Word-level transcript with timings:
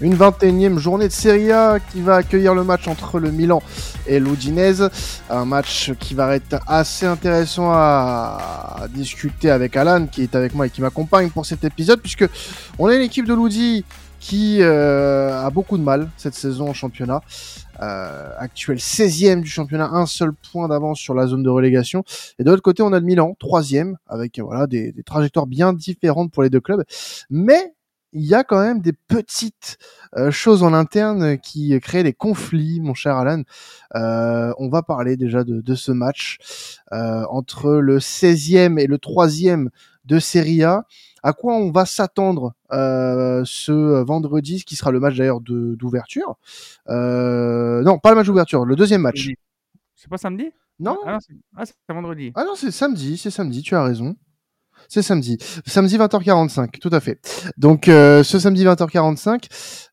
Une 0.00 0.14
21e 0.14 0.78
journée 0.78 1.08
de 1.08 1.12
Serie 1.12 1.50
A 1.50 1.80
qui 1.80 2.00
va 2.02 2.16
accueillir 2.16 2.54
le 2.54 2.62
match 2.62 2.86
entre 2.86 3.18
le 3.18 3.32
Milan 3.32 3.60
et 4.06 4.20
l'Udinese. 4.20 4.90
Un 5.28 5.44
match 5.44 5.92
qui 5.98 6.14
va 6.14 6.36
être 6.36 6.60
assez 6.68 7.04
intéressant 7.04 7.72
à 7.72 8.86
discuter 8.94 9.50
avec 9.50 9.76
Alan 9.76 10.06
qui 10.06 10.22
est 10.22 10.36
avec 10.36 10.54
moi 10.54 10.68
et 10.68 10.70
qui 10.70 10.82
m'accompagne 10.82 11.30
pour 11.30 11.44
cet 11.44 11.64
épisode 11.64 12.00
puisque 12.00 12.24
on 12.78 12.88
est 12.88 12.94
une 12.94 13.02
équipe 13.02 13.26
de 13.26 13.34
l'Udi 13.34 13.84
qui 14.20 14.58
euh, 14.60 15.44
a 15.44 15.50
beaucoup 15.50 15.76
de 15.76 15.82
mal 15.82 16.08
cette 16.16 16.34
saison 16.34 16.68
en 16.68 16.74
championnat. 16.74 17.20
Euh, 17.82 18.30
actuel 18.38 18.78
16e 18.78 19.40
du 19.40 19.48
championnat, 19.48 19.88
un 19.92 20.06
seul 20.06 20.32
point 20.52 20.68
d'avance 20.68 20.98
sur 21.00 21.14
la 21.14 21.26
zone 21.26 21.42
de 21.42 21.50
relégation. 21.50 22.04
Et 22.38 22.44
de 22.44 22.50
l'autre 22.50 22.62
côté, 22.62 22.82
on 22.82 22.92
a 22.92 23.00
le 23.00 23.04
Milan, 23.04 23.36
troisième, 23.38 23.96
avec 24.06 24.38
voilà 24.38 24.68
des 24.68 24.94
trajectoires 25.04 25.46
bien 25.46 25.72
différentes 25.72 26.32
pour 26.32 26.44
les 26.44 26.50
deux 26.50 26.60
clubs. 26.60 26.84
Mais 27.30 27.72
il 28.12 28.24
y 28.24 28.34
a 28.34 28.44
quand 28.44 28.60
même 28.60 28.80
des 28.80 28.92
petites 28.92 29.78
euh, 30.16 30.30
choses 30.30 30.62
en 30.62 30.72
interne 30.72 31.38
qui 31.38 31.78
créent 31.80 32.02
des 32.02 32.12
conflits, 32.12 32.80
mon 32.80 32.94
cher 32.94 33.16
Alan. 33.16 33.42
Euh, 33.94 34.52
on 34.58 34.68
va 34.68 34.82
parler 34.82 35.16
déjà 35.16 35.44
de, 35.44 35.74
ce 35.74 35.92
match 35.92 36.38
euh, 36.92 37.24
entre 37.30 37.74
le 37.74 37.98
16e 37.98 38.78
et 38.78 38.86
le 38.86 38.96
3e 38.96 39.68
de 40.04 40.18
Serie 40.18 40.62
A. 40.62 40.86
À 41.22 41.32
quoi 41.32 41.54
on 41.54 41.70
va 41.70 41.84
s'attendre 41.84 42.54
ce 42.70 44.02
vendredi, 44.02 44.60
ce 44.60 44.64
qui 44.64 44.76
sera 44.76 44.90
le 44.90 45.00
match 45.00 45.16
d'ailleurs 45.16 45.40
d'ouverture? 45.40 46.36
Non, 46.86 47.98
pas 47.98 48.10
le 48.10 48.14
match 48.16 48.26
d'ouverture, 48.26 48.64
le 48.64 48.76
deuxième 48.76 49.02
match. 49.02 49.28
C'est 49.94 50.08
pas 50.08 50.16
samedi? 50.16 50.50
Non. 50.78 50.96
Ah, 51.04 51.18
ah 51.56 51.64
c'est 51.66 51.74
vendredi. 51.92 52.30
Ah 52.36 52.44
non, 52.44 52.54
c'est 52.54 52.70
samedi, 52.70 53.18
c'est 53.18 53.30
samedi, 53.30 53.62
tu 53.62 53.74
as 53.74 53.82
raison. 53.82 54.16
C'est 54.88 55.02
samedi. 55.02 55.38
Samedi 55.66 55.98
20h45, 55.98 56.78
tout 56.78 56.90
à 56.92 57.00
fait. 57.00 57.20
Donc 57.56 57.88
euh, 57.88 58.22
ce 58.22 58.38
samedi 58.38 58.64
20h45, 58.64 59.46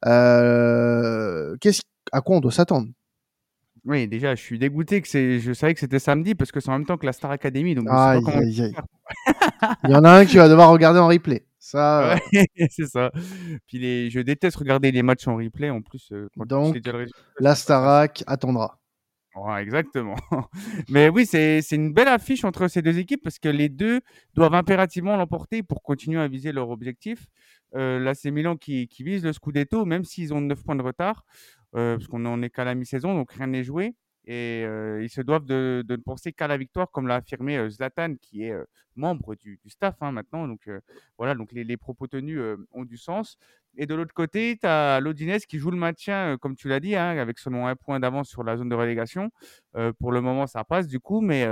euh, 0.06 1.56
qu'est-ce 1.60 1.82
à 2.12 2.22
quoi 2.22 2.38
on 2.38 2.40
doit 2.40 2.52
s'attendre? 2.52 2.88
Oui, 3.86 4.08
déjà, 4.08 4.34
je 4.34 4.42
suis 4.42 4.58
dégoûté 4.58 5.02
que 5.02 5.08
c'est. 5.08 5.40
Je 5.40 5.54
savais 5.54 5.74
que 5.74 5.80
c'était 5.80 6.00
samedi 6.00 6.34
parce 6.34 6.52
que 6.52 6.60
c'est 6.60 6.70
en 6.70 6.74
même 6.74 6.86
temps 6.86 6.98
que 6.98 7.06
la 7.06 7.14
Star 7.14 7.32
Academy. 7.32 7.76
Donc 7.76 7.86
Il 7.86 8.74
y 9.90 9.96
en 9.96 10.04
a 10.04 10.10
un 10.10 10.26
qui 10.26 10.38
va 10.38 10.50
devoir 10.50 10.72
regarder 10.72 11.00
en 11.00 11.08
replay. 11.08 11.46
Ça. 11.60 12.14
Euh. 12.14 12.18
c'est 12.70 12.88
ça. 12.88 13.12
Puis 13.68 13.80
les... 13.80 14.10
je 14.10 14.20
déteste 14.22 14.58
regarder 14.58 14.92
les 14.92 15.04
matchs 15.04 15.28
en 15.28 15.36
replay 15.36 15.70
en 15.70 15.82
plus. 15.82 16.12
donc 16.36 16.78
la 17.40 17.56
Starac 17.56 18.24
attendra 18.26 18.80
exactement. 19.60 20.16
Mais 20.90 21.10
oui, 21.10 21.26
c'est 21.26 21.62
une 21.72 21.94
belle 21.94 22.08
affiche 22.08 22.44
entre 22.46 22.68
ces 22.68 22.82
deux 22.82 22.98
équipes 22.98 23.22
parce 23.24 23.40
que 23.40 23.50
les 23.50 23.70
deux 23.70 24.02
doivent 24.34 24.54
impérativement 24.54 25.18
l'emporter 25.18 25.64
pour 25.64 25.84
continuer 25.84 26.22
à 26.22 26.28
viser 26.28 26.52
leur 26.52 26.70
objectif. 26.70 27.26
Euh, 27.76 28.00
là, 28.00 28.14
c'est 28.14 28.32
Milan 28.32 28.56
qui, 28.56 28.88
qui, 28.88 29.04
vise 29.04 29.24
le 29.24 29.34
Scudetto, 29.34 29.86
même 29.86 30.06
s'ils 30.06 30.34
ont 30.34 30.42
9 30.42 30.64
points 30.64 30.76
de 30.76 30.82
retard, 30.82 31.26
euh, 31.76 31.98
parce 31.98 32.08
qu'on 32.08 32.20
n'en 32.20 32.42
est 32.42 32.50
qu'à 32.50 32.64
la 32.64 32.76
mi-saison, 32.76 33.14
donc 33.14 33.34
rien 33.34 33.48
n'est 33.48 33.64
joué. 33.64 33.94
Et 34.28 34.64
euh, 34.66 35.04
ils 35.04 35.10
se 35.10 35.22
doivent 35.22 35.46
de, 35.46 35.86
ne 35.88 35.96
penser 35.98 36.34
qu'à 36.34 36.48
la 36.48 36.58
victoire, 36.58 36.90
comme 36.90 37.08
l'a 37.08 37.16
affirmé 37.16 37.58
euh, 37.58 37.70
Zlatan, 37.70 38.16
qui 38.20 38.44
est 38.44 38.52
euh, 38.52 38.66
membre 38.96 39.36
du, 39.36 39.60
staff 39.68 39.96
hein, 40.02 40.12
maintenant. 40.12 40.48
Donc 40.48 40.68
voilà, 41.18 41.36
donc 41.36 41.52
les, 41.52 41.78
propos 41.78 42.08
tenus 42.08 42.40
ont 42.72 42.86
du 42.86 42.98
sens. 42.98 43.38
Et 43.78 43.86
de 43.86 43.94
l'autre 43.94 44.14
côté, 44.14 44.58
tu 44.60 44.66
as 44.66 45.00
l'Odinez 45.02 45.40
qui 45.42 45.60
joue 45.60 45.70
le 45.70 45.78
maintien, 45.78 46.38
comme 46.40 46.56
tu 46.56 46.70
l'as 46.70 46.80
dit, 46.80 46.96
hein, 46.96 47.18
avec 47.18 47.38
seulement 47.38 47.68
un 47.68 47.76
point 47.76 48.00
d'avance 48.00 48.30
sur 48.30 48.44
la 48.44 48.56
zone 48.58 48.70
de 48.70 48.76
relégation. 48.76 49.32
pour 50.00 50.14
le 50.14 50.22
moment, 50.22 50.48
ça 50.48 50.64
passe 50.64 50.88
du 50.88 51.00
coup, 51.02 51.20
mais 51.20 51.46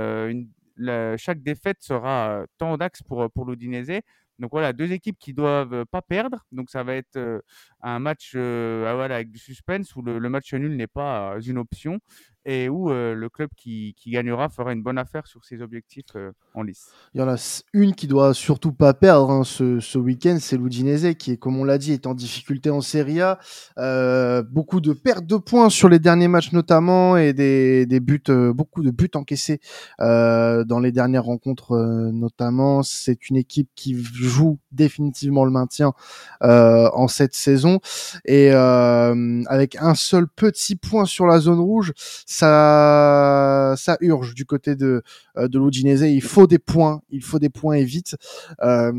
chaque 1.18 1.42
défaite 1.42 1.82
sera 1.82 2.46
tant 2.56 2.78
d'axes 2.78 3.02
pour, 3.02 3.30
pour 3.30 3.44
l'Odinese. 3.44 4.00
Donc 4.38 4.50
voilà, 4.50 4.72
deux 4.72 4.90
équipes 4.90 5.18
qui 5.18 5.34
doivent 5.34 5.84
pas 5.84 6.00
perdre. 6.00 6.46
Donc 6.50 6.70
ça 6.70 6.82
va 6.82 6.94
être 6.94 7.42
un 7.82 7.98
match 7.98 8.34
ah, 8.34 9.04
avec 9.04 9.30
du 9.30 9.38
suspense 9.38 9.94
où 9.96 10.00
le, 10.02 10.18
le 10.18 10.28
match 10.30 10.54
nul 10.54 10.76
n'est 10.76 10.86
pas 10.86 11.36
une 11.44 11.58
option 11.58 12.00
et 12.46 12.68
où 12.68 12.90
le 12.90 13.28
club 13.28 13.50
qui, 13.56 13.94
qui, 13.96 14.10
gagnera 14.10 14.48
fera 14.48 14.72
une 14.72 14.82
bonne 14.82 14.98
affaire 14.98 15.26
sur 15.26 15.44
ses 15.44 15.62
objectifs 15.62 16.16
en 16.54 16.62
lice. 16.62 16.88
Il 17.14 17.20
y 17.20 17.24
en 17.24 17.28
a 17.28 17.36
une 17.72 17.94
qui 17.94 18.06
doit 18.06 18.34
surtout 18.34 18.72
pas 18.72 18.94
perdre 18.94 19.30
hein, 19.30 19.44
ce, 19.44 19.80
ce 19.80 19.98
week-end, 19.98 20.36
c'est 20.40 20.56
l'Udinese 20.56 21.14
qui, 21.18 21.32
est, 21.32 21.36
comme 21.36 21.58
on 21.58 21.64
l'a 21.64 21.78
dit, 21.78 21.92
est 21.92 22.06
en 22.06 22.14
difficulté 22.14 22.70
en 22.70 22.80
Serie 22.80 23.20
A. 23.20 23.38
Euh, 23.78 24.42
beaucoup 24.42 24.80
de 24.80 24.92
pertes 24.92 25.26
de 25.26 25.36
points 25.36 25.70
sur 25.70 25.88
les 25.88 25.98
derniers 25.98 26.28
matchs 26.28 26.52
notamment 26.52 27.16
et 27.16 27.32
des, 27.32 27.86
des 27.86 28.00
buts, 28.00 28.22
beaucoup 28.54 28.82
de 28.82 28.90
buts 28.90 29.10
encaissés 29.14 29.60
euh, 30.00 30.64
dans 30.64 30.80
les 30.80 30.92
dernières 30.92 31.24
rencontres 31.24 31.76
notamment. 32.12 32.82
C'est 32.82 33.30
une 33.30 33.36
équipe 33.36 33.70
qui 33.74 33.96
joue 34.02 34.58
définitivement 34.72 35.44
le 35.44 35.50
maintien 35.50 35.92
en 36.40 37.08
cette 37.08 37.34
saison 37.34 37.80
et 38.24 38.50
avec 38.50 39.76
un 39.80 39.94
seul 39.94 40.26
petit 40.28 40.76
point 40.76 41.04
sur 41.04 41.26
la 41.26 41.38
zone 41.38 41.60
rouge 41.60 41.92
ça, 42.34 43.96
urge 44.00 44.34
du 44.34 44.44
côté 44.44 44.76
de, 44.76 45.02
euh, 45.36 45.48
de. 45.48 46.06
Il 46.06 46.22
faut 46.22 46.46
des 46.46 46.58
points, 46.58 47.00
il 47.10 47.22
faut 47.22 47.38
des 47.38 47.50
points 47.50 47.74
et 47.74 47.84
vite. 47.84 48.16
Euh, 48.62 48.92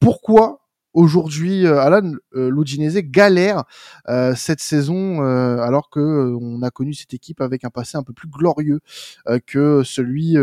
pourquoi 0.00 0.60
aujourd'hui, 0.92 1.66
euh, 1.66 1.80
Alan, 1.80 2.12
l'Udinese 2.32 2.98
galère 2.98 3.64
cette 4.36 4.60
saison 4.60 5.22
alors 5.22 5.90
que 5.90 6.34
on 6.40 6.62
a 6.62 6.70
connu 6.70 6.94
cette 6.94 7.14
équipe 7.14 7.40
avec 7.40 7.64
un 7.64 7.70
passé 7.70 7.96
un 7.98 8.02
peu 8.02 8.12
plus 8.12 8.28
glorieux 8.28 8.80
que 9.46 9.82
celui 9.84 10.36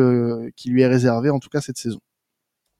qui 0.55 0.69
lui 0.69 0.81
est 0.81 0.87
réservé, 0.87 1.29
en 1.29 1.39
tout 1.39 1.49
cas 1.49 1.61
cette 1.61 1.77
saison? 1.77 1.99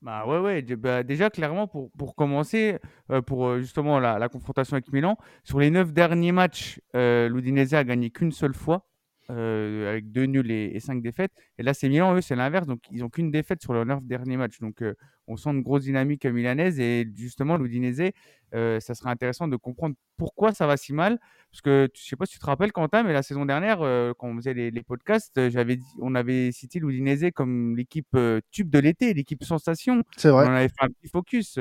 Bah 0.02 0.26
ouais, 0.26 0.38
ouais. 0.40 0.62
Bah, 0.76 1.04
déjà, 1.04 1.30
clairement, 1.30 1.68
pour, 1.68 2.16
commencer, 2.16 2.78
pour 3.26 3.58
justement 3.58 4.00
la, 4.00 4.28
confrontation 4.28 4.74
avec 4.74 4.92
Milan, 4.92 5.16
sur 5.44 5.60
les 5.60 5.70
neuf 5.70 5.92
derniers 5.92 6.32
matchs, 6.32 6.80
euh, 6.96 7.28
l'Udinese 7.28 7.74
a 7.74 7.84
gagné 7.84 8.10
qu'une 8.10 8.32
seule 8.32 8.54
fois. 8.54 8.84
Euh, 9.32 9.90
avec 9.90 10.12
deux 10.12 10.26
nuls 10.26 10.50
et, 10.50 10.78
cinq 10.80 11.00
défaites. 11.00 11.32
Et 11.58 11.62
là, 11.62 11.72
c'est 11.74 11.88
Milan, 11.88 12.14
eux, 12.14 12.20
c'est 12.20 12.36
l'inverse. 12.36 12.66
Donc, 12.66 12.80
ils 12.90 13.00
n'ont 13.00 13.08
qu'une 13.08 13.30
défaite 13.30 13.62
sur 13.62 13.72
leurs 13.72 13.86
neuf 13.86 14.02
derniers 14.02 14.36
matchs. 14.36 14.58
Donc, 14.60 14.82
euh, 14.82 14.94
on 15.26 15.36
sent 15.36 15.50
une 15.50 15.62
grosse 15.62 15.84
dynamique 15.84 16.26
milanaise. 16.26 16.78
Et 16.80 17.08
justement, 17.16 17.56
l'Udinese, 17.56 18.10
euh, 18.54 18.78
ça 18.80 18.94
serait 18.94 19.10
intéressant 19.10 19.48
de 19.48 19.56
comprendre 19.56 19.94
pourquoi 20.18 20.52
ça 20.52 20.66
va 20.66 20.76
si 20.76 20.92
mal. 20.92 21.18
Parce 21.50 21.62
que 21.62 21.88
je 21.94 22.00
ne 22.00 22.04
sais 22.04 22.16
pas 22.16 22.26
si 22.26 22.34
tu 22.34 22.40
te 22.40 22.46
rappelles, 22.46 22.72
Quentin, 22.72 23.04
mais 23.04 23.12
la 23.12 23.22
saison 23.22 23.46
dernière, 23.46 23.78
quand 24.18 24.28
on 24.28 24.36
faisait 24.36 24.54
les, 24.54 24.82
podcasts, 24.82 25.50
j'avais 25.50 25.78
on 26.00 26.14
avait 26.14 26.50
cité 26.50 26.78
l'Udinese 26.78 27.30
comme 27.34 27.76
l'équipe 27.76 28.16
tube 28.50 28.70
de 28.70 28.78
l'été, 28.78 29.12
l'équipe 29.12 29.44
sensation. 29.44 30.02
C'est 30.16 30.30
vrai. 30.30 30.46
On 30.46 30.52
avait 30.52 30.68
fait 30.68 30.80
un 30.80 30.88
petit 30.88 31.08
focus. 31.08 31.58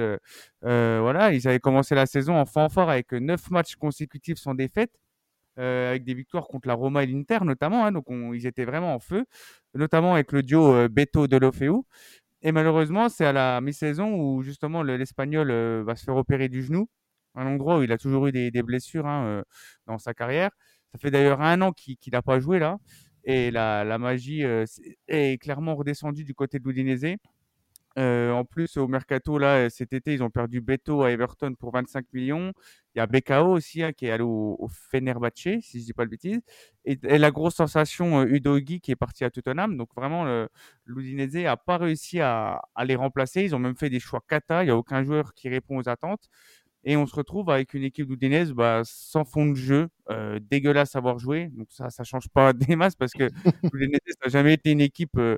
voilà, 0.61 1.33
ils 1.33 1.47
avaient 1.47 1.59
commencé 1.59 1.93
la 1.93 2.05
saison 2.05 2.35
en 2.35 2.45
fanfare 2.45 2.89
avec 2.89 3.11
neuf 3.11 3.51
matchs 3.51 3.75
consécutifs 3.75 4.37
sans 4.37 4.55
défaite. 4.55 4.91
Euh, 5.59 5.89
avec 5.89 6.06
des 6.06 6.13
victoires 6.13 6.47
contre 6.47 6.69
la 6.69 6.73
Roma 6.73 7.03
et 7.03 7.07
l'Inter 7.07 7.39
notamment. 7.44 7.85
Hein, 7.85 7.91
donc 7.91 8.06
ils 8.09 8.45
étaient 8.47 8.63
vraiment 8.66 8.95
en 8.95 9.00
feu, 9.00 9.25
notamment 9.75 10.13
avec 10.13 10.31
le 10.31 10.44
duo 10.44 10.73
euh, 10.73 10.88
Beto 10.88 11.28
de 11.28 11.38
Lofeu. 11.38 11.73
Et 12.41 12.51
malheureusement, 12.51 13.09
c'est 13.09 13.25
à 13.25 13.34
la 13.34 13.61
mi-saison 13.61 14.13
où 14.16 14.41
justement 14.44 14.81
l'Espagnol 14.84 15.51
euh, 15.51 15.84
va 15.85 15.95
se 15.95 16.06
faire 16.06 16.16
opérer 16.16 16.50
du 16.50 16.63
genou, 16.63 16.90
un 17.35 17.45
endroit 17.45 17.79
où 17.79 17.84
il 17.84 17.91
a 17.91 17.97
toujours 17.97 18.28
eu 18.28 18.31
des, 18.31 18.51
blessures 18.63 19.07
hein, 19.07 19.44
dans 19.88 19.97
sa 19.97 20.13
carrière. 20.13 20.51
Ça 20.94 21.00
fait 21.00 21.11
d'ailleurs 21.11 21.41
un 21.41 21.61
an 21.61 21.72
qu'il 21.73 21.97
n'a 22.13 22.22
pas 22.22 22.40
joué 22.40 22.59
là. 22.59 22.78
Et 23.23 23.51
la, 23.51 23.84
la 23.84 23.97
magie 24.00 24.44
est 25.07 25.41
clairement 25.41 25.75
redescendue 25.75 26.23
du 26.23 26.34
côté 26.34 26.59
de 26.59 26.63
l'Udinese. 26.67 27.17
Euh, 27.97 28.31
en 28.31 28.46
plus, 28.46 28.78
au 28.78 28.88
mercato, 28.88 29.38
là, 29.38 29.69
cet 29.69 29.94
été, 29.94 30.13
ils 30.13 30.24
ont 30.24 30.29
perdu 30.29 30.62
Beto 30.62 31.03
à 31.03 31.12
Everton 31.12 31.56
pour 31.56 31.72
25 31.74 32.06
millions. 32.13 32.53
Il 32.96 33.00
y 33.00 33.02
a 33.02 33.07
Bekao 33.07 33.52
aussi, 33.52 33.84
hein, 33.84 33.91
qui 33.94 34.06
est 34.06 34.12
allé 34.12 34.24
au, 34.24 34.56
au, 34.59 34.68
Fenerbahce, 34.68 35.59
si 35.62 35.79
je 35.79 35.85
dis 35.85 35.94
pas 35.94 36.06
de 36.06 36.09
bêtises. 36.09 36.41
Et, 36.85 36.97
la 37.18 37.31
grosse 37.31 37.56
sensation, 37.56 38.22
euh, 38.22 38.25
Udogi, 38.25 38.79
qui 38.81 38.91
est 38.91 38.96
parti 38.96 39.24
à 39.24 39.29
Tottenham. 39.29 39.78
Donc 39.78 39.90
vraiment, 39.96 40.47
l'Udinese 40.85 41.46
a 41.46 41.57
pas 41.57 41.78
réussi 41.78 42.19
à, 42.19 42.62
à, 42.75 42.85
les 42.85 42.96
remplacer. 42.96 43.44
Ils 43.44 43.56
ont 43.56 43.59
même 43.59 43.75
fait 43.75 43.90
des 43.90 44.00
choix 44.00 44.22
kata. 44.28 44.63
Il 44.63 44.68
n'y 44.68 44.72
a 44.72 44.78
aucun 44.78 45.03
joueur 45.03 45.34
qui 45.34 45.50
répond 45.50 45.78
aux 45.78 45.90
attentes. 45.90 46.29
Et 46.84 46.97
on 46.97 47.05
se 47.05 47.16
retrouve 47.16 47.49
avec 47.49 47.73
une 47.73 47.84
équipe 47.84 48.08
d'Udinese 48.08 48.53
bah, 48.53 48.82
sans 48.84 49.23
fond 49.23 49.46
de 49.46 49.55
jeu, 49.55 49.90
euh, 50.09 50.40
dégueulasse 50.41 50.96
à 50.96 50.99
voir 50.99 51.20
jouer. 51.20 51.49
Donc 51.53 51.67
ça, 51.70 51.90
ça 51.90 52.03
change 52.03 52.28
pas 52.29 52.53
des 52.53 52.76
masses 52.76 52.96
parce 52.96 53.14
que 53.14 53.29
l'Udinese 53.73 54.16
n'a 54.23 54.29
jamais 54.29 54.53
été 54.53 54.72
une 54.72 54.82
équipe... 54.82 55.17
Euh, 55.17 55.37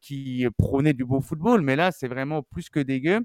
qui 0.00 0.46
prônait 0.58 0.92
du 0.92 1.04
beau 1.04 1.20
football, 1.20 1.60
mais 1.62 1.76
là, 1.76 1.90
c'est 1.92 2.08
vraiment 2.08 2.42
plus 2.42 2.70
que 2.70 2.80
dégueu. 2.80 3.20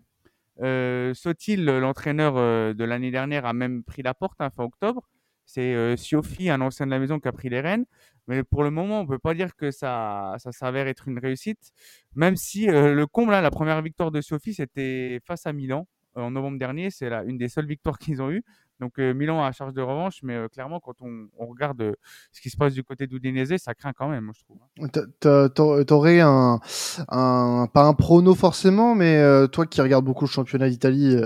Euh, 0.61 1.13
Sotil, 1.13 1.63
l'entraîneur 1.63 2.35
euh, 2.37 2.73
de 2.73 2.83
l'année 2.83 3.11
dernière, 3.11 3.45
a 3.45 3.53
même 3.53 3.83
pris 3.83 4.01
la 4.01 4.13
porte 4.13 4.39
hein, 4.41 4.49
fin 4.49 4.63
octobre. 4.63 5.09
C'est 5.45 5.73
euh, 5.73 5.95
Siofi, 5.95 6.49
un 6.49 6.61
ancien 6.61 6.85
de 6.85 6.91
la 6.91 6.99
maison, 6.99 7.19
qui 7.19 7.27
a 7.27 7.31
pris 7.31 7.49
les 7.49 7.61
rênes. 7.61 7.85
Mais 8.27 8.43
pour 8.43 8.63
le 8.63 8.71
moment, 8.71 9.01
on 9.01 9.07
peut 9.07 9.19
pas 9.19 9.33
dire 9.33 9.55
que 9.55 9.71
ça, 9.71 10.35
ça 10.37 10.51
s'avère 10.51 10.87
être 10.87 11.07
une 11.07 11.17
réussite. 11.19 11.71
Même 12.15 12.35
si 12.35 12.67
le 12.67 13.05
comble, 13.07 13.33
hein, 13.33 13.41
la 13.41 13.51
première 13.51 13.81
victoire 13.81 14.11
de 14.11 14.21
Siofi, 14.21 14.53
c'était 14.53 15.19
face 15.25 15.47
à 15.47 15.53
Milan 15.53 15.87
en 16.15 16.31
novembre 16.31 16.59
dernier. 16.59 16.91
C'est 16.91 17.11
une 17.25 17.37
des 17.37 17.49
seules 17.49 17.65
victoires 17.65 17.97
qu'ils 17.99 18.21
ont 18.21 18.29
eues. 18.31 18.43
Donc 18.79 18.97
Milan 18.97 19.43
a 19.43 19.51
charge 19.51 19.73
de 19.73 19.81
revanche, 19.81 20.19
mais 20.23 20.37
clairement, 20.51 20.79
quand 20.79 20.95
on, 21.01 21.27
regarde 21.45 21.95
ce 22.31 22.41
qui 22.41 22.49
se 22.49 22.57
passe 22.57 22.73
du 22.73 22.83
côté 22.83 23.07
d'Udinese, 23.07 23.57
ça 23.57 23.73
craint 23.73 23.93
quand 23.93 24.07
même, 24.07 24.25
moi, 24.25 24.33
je 24.37 24.43
trouve. 24.43 24.57
Hein. 24.79 25.83
T'aurais 25.85 26.21
un, 26.21 26.59
pas 27.07 27.83
un 27.83 27.93
prono 27.93 28.35
forcément, 28.35 28.95
mais 28.95 29.21
toi 29.51 29.65
qui 29.65 29.81
regardes 29.81 30.05
beaucoup 30.05 30.25
le 30.25 30.29
championnat 30.29 30.69
d'Italie 30.69 31.17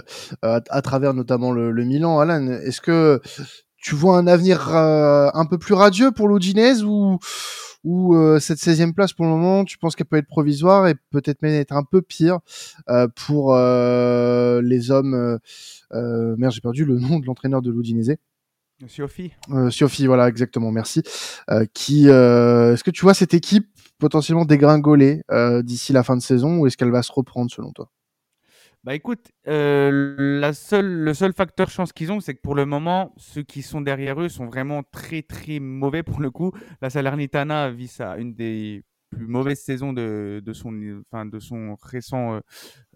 à, 0.41 0.81
travers 0.81 1.13
notamment 1.13 1.51
le, 1.51 1.71
le 1.71 1.83
Milan, 1.83 2.19
Alan, 2.19 2.47
est-ce 2.47 2.81
que 2.81 3.21
tu 3.77 3.95
vois 3.95 4.17
un 4.17 4.27
avenir 4.27 4.69
un 4.75 5.45
peu 5.45 5.57
plus 5.57 5.73
radieux 5.73 6.11
pour 6.11 6.27
l'Udinese 6.27 6.83
ou 6.83 7.19
ou 7.83 8.15
euh, 8.15 8.39
cette 8.39 8.59
16e 8.59 8.93
place 8.93 9.13
pour 9.13 9.25
le 9.25 9.31
moment, 9.31 9.65
tu 9.65 9.77
penses 9.77 9.95
qu'elle 9.95 10.07
peut 10.07 10.17
être 10.17 10.27
provisoire 10.27 10.87
et 10.87 10.95
peut-être 11.11 11.41
même 11.41 11.53
être 11.53 11.73
un 11.73 11.83
peu 11.83 12.01
pire 12.01 12.39
euh, 12.89 13.07
pour 13.25 13.55
euh, 13.55 14.61
les 14.61 14.91
hommes. 14.91 15.39
merde, 15.91 16.53
j'ai 16.53 16.61
perdu 16.61 16.85
le 16.85 16.97
nom 16.99 17.19
de 17.19 17.25
l'entraîneur 17.25 17.61
de 17.61 17.71
l'Udinese. 17.71 18.15
Siofi. 18.87 19.31
Siofi, 19.69 20.07
voilà, 20.07 20.27
exactement, 20.27 20.71
merci. 20.71 21.03
qui, 21.73 22.07
est-ce 22.07 22.83
que 22.83 22.91
tu 22.91 23.01
vois 23.01 23.13
cette 23.13 23.33
équipe 23.33 23.67
potentiellement 23.97 24.43
dégringoler 24.43 25.21
d'ici 25.63 25.93
la 25.93 26.03
fin 26.03 26.17
de 26.17 26.21
saison 26.21 26.57
ou 26.57 26.67
est-ce 26.67 26.75
qu'elle 26.75 26.91
va 26.91 27.03
se 27.03 27.11
reprendre 27.11 27.49
selon 27.49 27.71
toi? 27.71 27.89
Bah 28.83 28.95
écoute, 28.95 29.31
euh, 29.47 29.89
le 30.51 31.13
seul 31.13 31.33
facteur 31.33 31.69
chance 31.69 31.93
qu'ils 31.93 32.11
ont, 32.11 32.19
c'est 32.19 32.35
que 32.35 32.41
pour 32.41 32.53
le 32.53 32.65
moment, 32.65 33.13
ceux 33.17 33.41
qui 33.43 33.61
sont 33.61 33.79
derrière 33.79 34.19
eux 34.19 34.27
sont 34.27 34.45
vraiment 34.45 34.83
très 34.83 35.21
très 35.21 35.59
mauvais 35.59 36.03
pour 36.03 36.19
le 36.19 36.29
coup. 36.31 36.51
La 36.81 36.89
Salernitana 36.89 37.71
vit 37.71 37.87
ça, 37.87 38.17
une 38.17 38.33
des 38.33 38.83
plus 39.09 39.27
mauvaises 39.27 39.61
saisons 39.61 39.93
de, 39.93 40.41
de 40.43 40.53
son, 40.53 40.73
enfin, 41.09 41.25
de 41.25 41.39
son 41.39 41.77
récent 41.81 42.33
euh, 42.35 42.39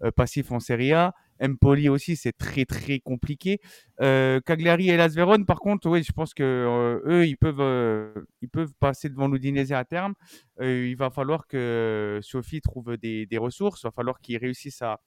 euh, 0.04 0.10
passif 0.10 0.52
en 0.52 0.60
Serie 0.60 0.92
A. 0.92 1.14
Empoli 1.40 1.88
aussi, 1.88 2.16
c'est 2.16 2.32
très 2.36 2.64
très 2.66 2.98
compliqué. 2.98 3.60
Cagliari 3.98 4.90
et 4.90 4.96
Las 4.96 5.14
Verone, 5.14 5.46
par 5.46 5.60
contre, 5.60 5.88
oui, 5.88 6.02
je 6.02 6.12
pense 6.12 6.34
que 6.34 7.00
eux, 7.06 7.26
ils 7.26 7.36
peuvent, 7.36 8.12
ils 8.42 8.48
peuvent 8.48 8.72
passer 8.80 9.08
devant 9.08 9.28
l'Udinese 9.28 9.72
à 9.72 9.84
terme. 9.84 10.14
il 10.60 10.96
va 10.96 11.10
falloir 11.10 11.46
que 11.46 12.18
Sophie 12.22 12.60
trouve 12.60 12.96
des, 12.96 13.24
des 13.26 13.38
ressources. 13.38 13.82
Il 13.82 13.86
va 13.86 13.92
falloir 13.92 14.20
qu'ils 14.20 14.38
réussissent 14.38 14.82
à, 14.82 14.98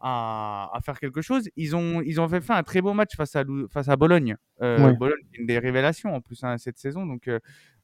à, 0.00 0.78
faire 0.84 0.98
quelque 0.98 1.22
chose. 1.22 1.48
Ils 1.56 1.74
ont, 1.74 2.02
ils 2.02 2.20
ont 2.20 2.28
fait, 2.28 2.40
fait 2.40 2.52
un 2.52 2.62
très 2.62 2.80
beau 2.80 2.92
match 2.92 3.16
face 3.16 3.34
à, 3.36 3.44
face 3.70 3.88
à 3.88 3.96
Bologne. 3.96 4.36
Euh, 4.62 4.92
Bologne, 4.92 5.18
une 5.32 5.46
des 5.46 5.58
révélations 5.58 6.14
en 6.14 6.20
plus 6.20 6.42
hein, 6.44 6.56
cette 6.58 6.78
saison. 6.78 7.06
Donc, 7.06 7.28
euh, 7.28 7.38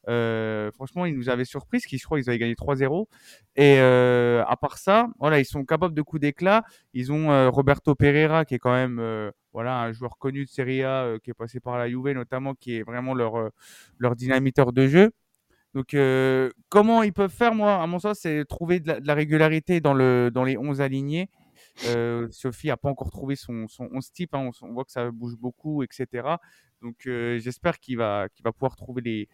euh, 0.09 0.71
franchement, 0.73 1.07
ils 1.07 1.17
nous 1.17 1.29
avaient 1.29 1.45
surpris, 1.45 1.81
qui 1.81 1.99
je 1.99 2.05
crois 2.05 2.21
qu'ils 2.21 2.29
avaient 2.29 2.39
gagné 2.39 2.55
3-0. 2.55 3.07
Et 3.57 3.79
à 3.79 4.57
part 4.61 4.79
ça, 4.79 5.09
voilà, 5.19 5.41
ils 5.41 5.45
sont 5.45 5.65
capables 5.65 5.95
de 5.95 6.03
coups 6.03 6.21
d'éclat. 6.21 6.63
Ils 6.93 7.13
ont 7.13 7.51
Roberto 7.51 7.95
Pereira, 7.95 8.45
qui 8.45 8.55
est 8.55 8.59
quand 8.59 8.75
même 8.75 9.33
voilà, 9.53 9.81
un 9.81 9.93
joueur 9.93 10.19
connu 10.19 10.45
de 10.45 10.51
Serie 10.51 10.83
A, 10.83 11.17
qui 11.23 11.31
est 11.31 11.35
passé 11.35 11.61
par 11.61 11.79
la 11.79 11.89
Juve 11.89 12.11
notamment, 12.11 12.55
qui 12.55 12.77
est 12.77 12.83
vraiment 12.83 13.15
leur, 13.15 13.51
leur 13.99 14.15
dynamiteur 14.15 14.73
de 14.73 14.87
jeu. 14.87 15.11
Donc, 15.73 15.97
comment 16.69 17.03
ils 17.03 17.13
peuvent 17.13 17.33
faire, 17.33 17.55
moi, 17.55 17.83
à 17.83 17.87
mon 17.87 17.99
sens, 17.99 18.19
c'est 18.21 18.45
trouver 18.45 18.79
de 18.81 19.01
la, 19.03 19.15
régularité 19.15 19.81
dans, 19.81 19.95
le, 19.95 20.31
dans 20.33 20.45
les 20.45 20.59
11 20.59 20.81
alignés 20.81 21.31
euh, 21.87 22.29
Sophie 22.31 22.71
a 22.71 22.77
pas 22.77 22.89
encore 22.89 23.11
trouvé 23.11 23.37
son, 23.37 23.67
son 23.69 23.89
11 23.93 24.13
type. 24.13 24.35
Hein. 24.35 24.51
On, 24.63 24.73
voit 24.73 24.85
que 24.85 24.93
ça 24.93 25.11
bouge 25.11 25.37
beaucoup, 25.37 25.83
etc. 25.83 26.37
Donc 26.83 27.07
euh, 27.07 27.39
j'espère 27.39 27.79
qu'il 27.79 27.99
va, 27.99 28.29
qu'il 28.35 28.45
va 28.45 28.53
pouvoir 28.53 28.77
trouver 28.77 29.03
les, 29.03 29.29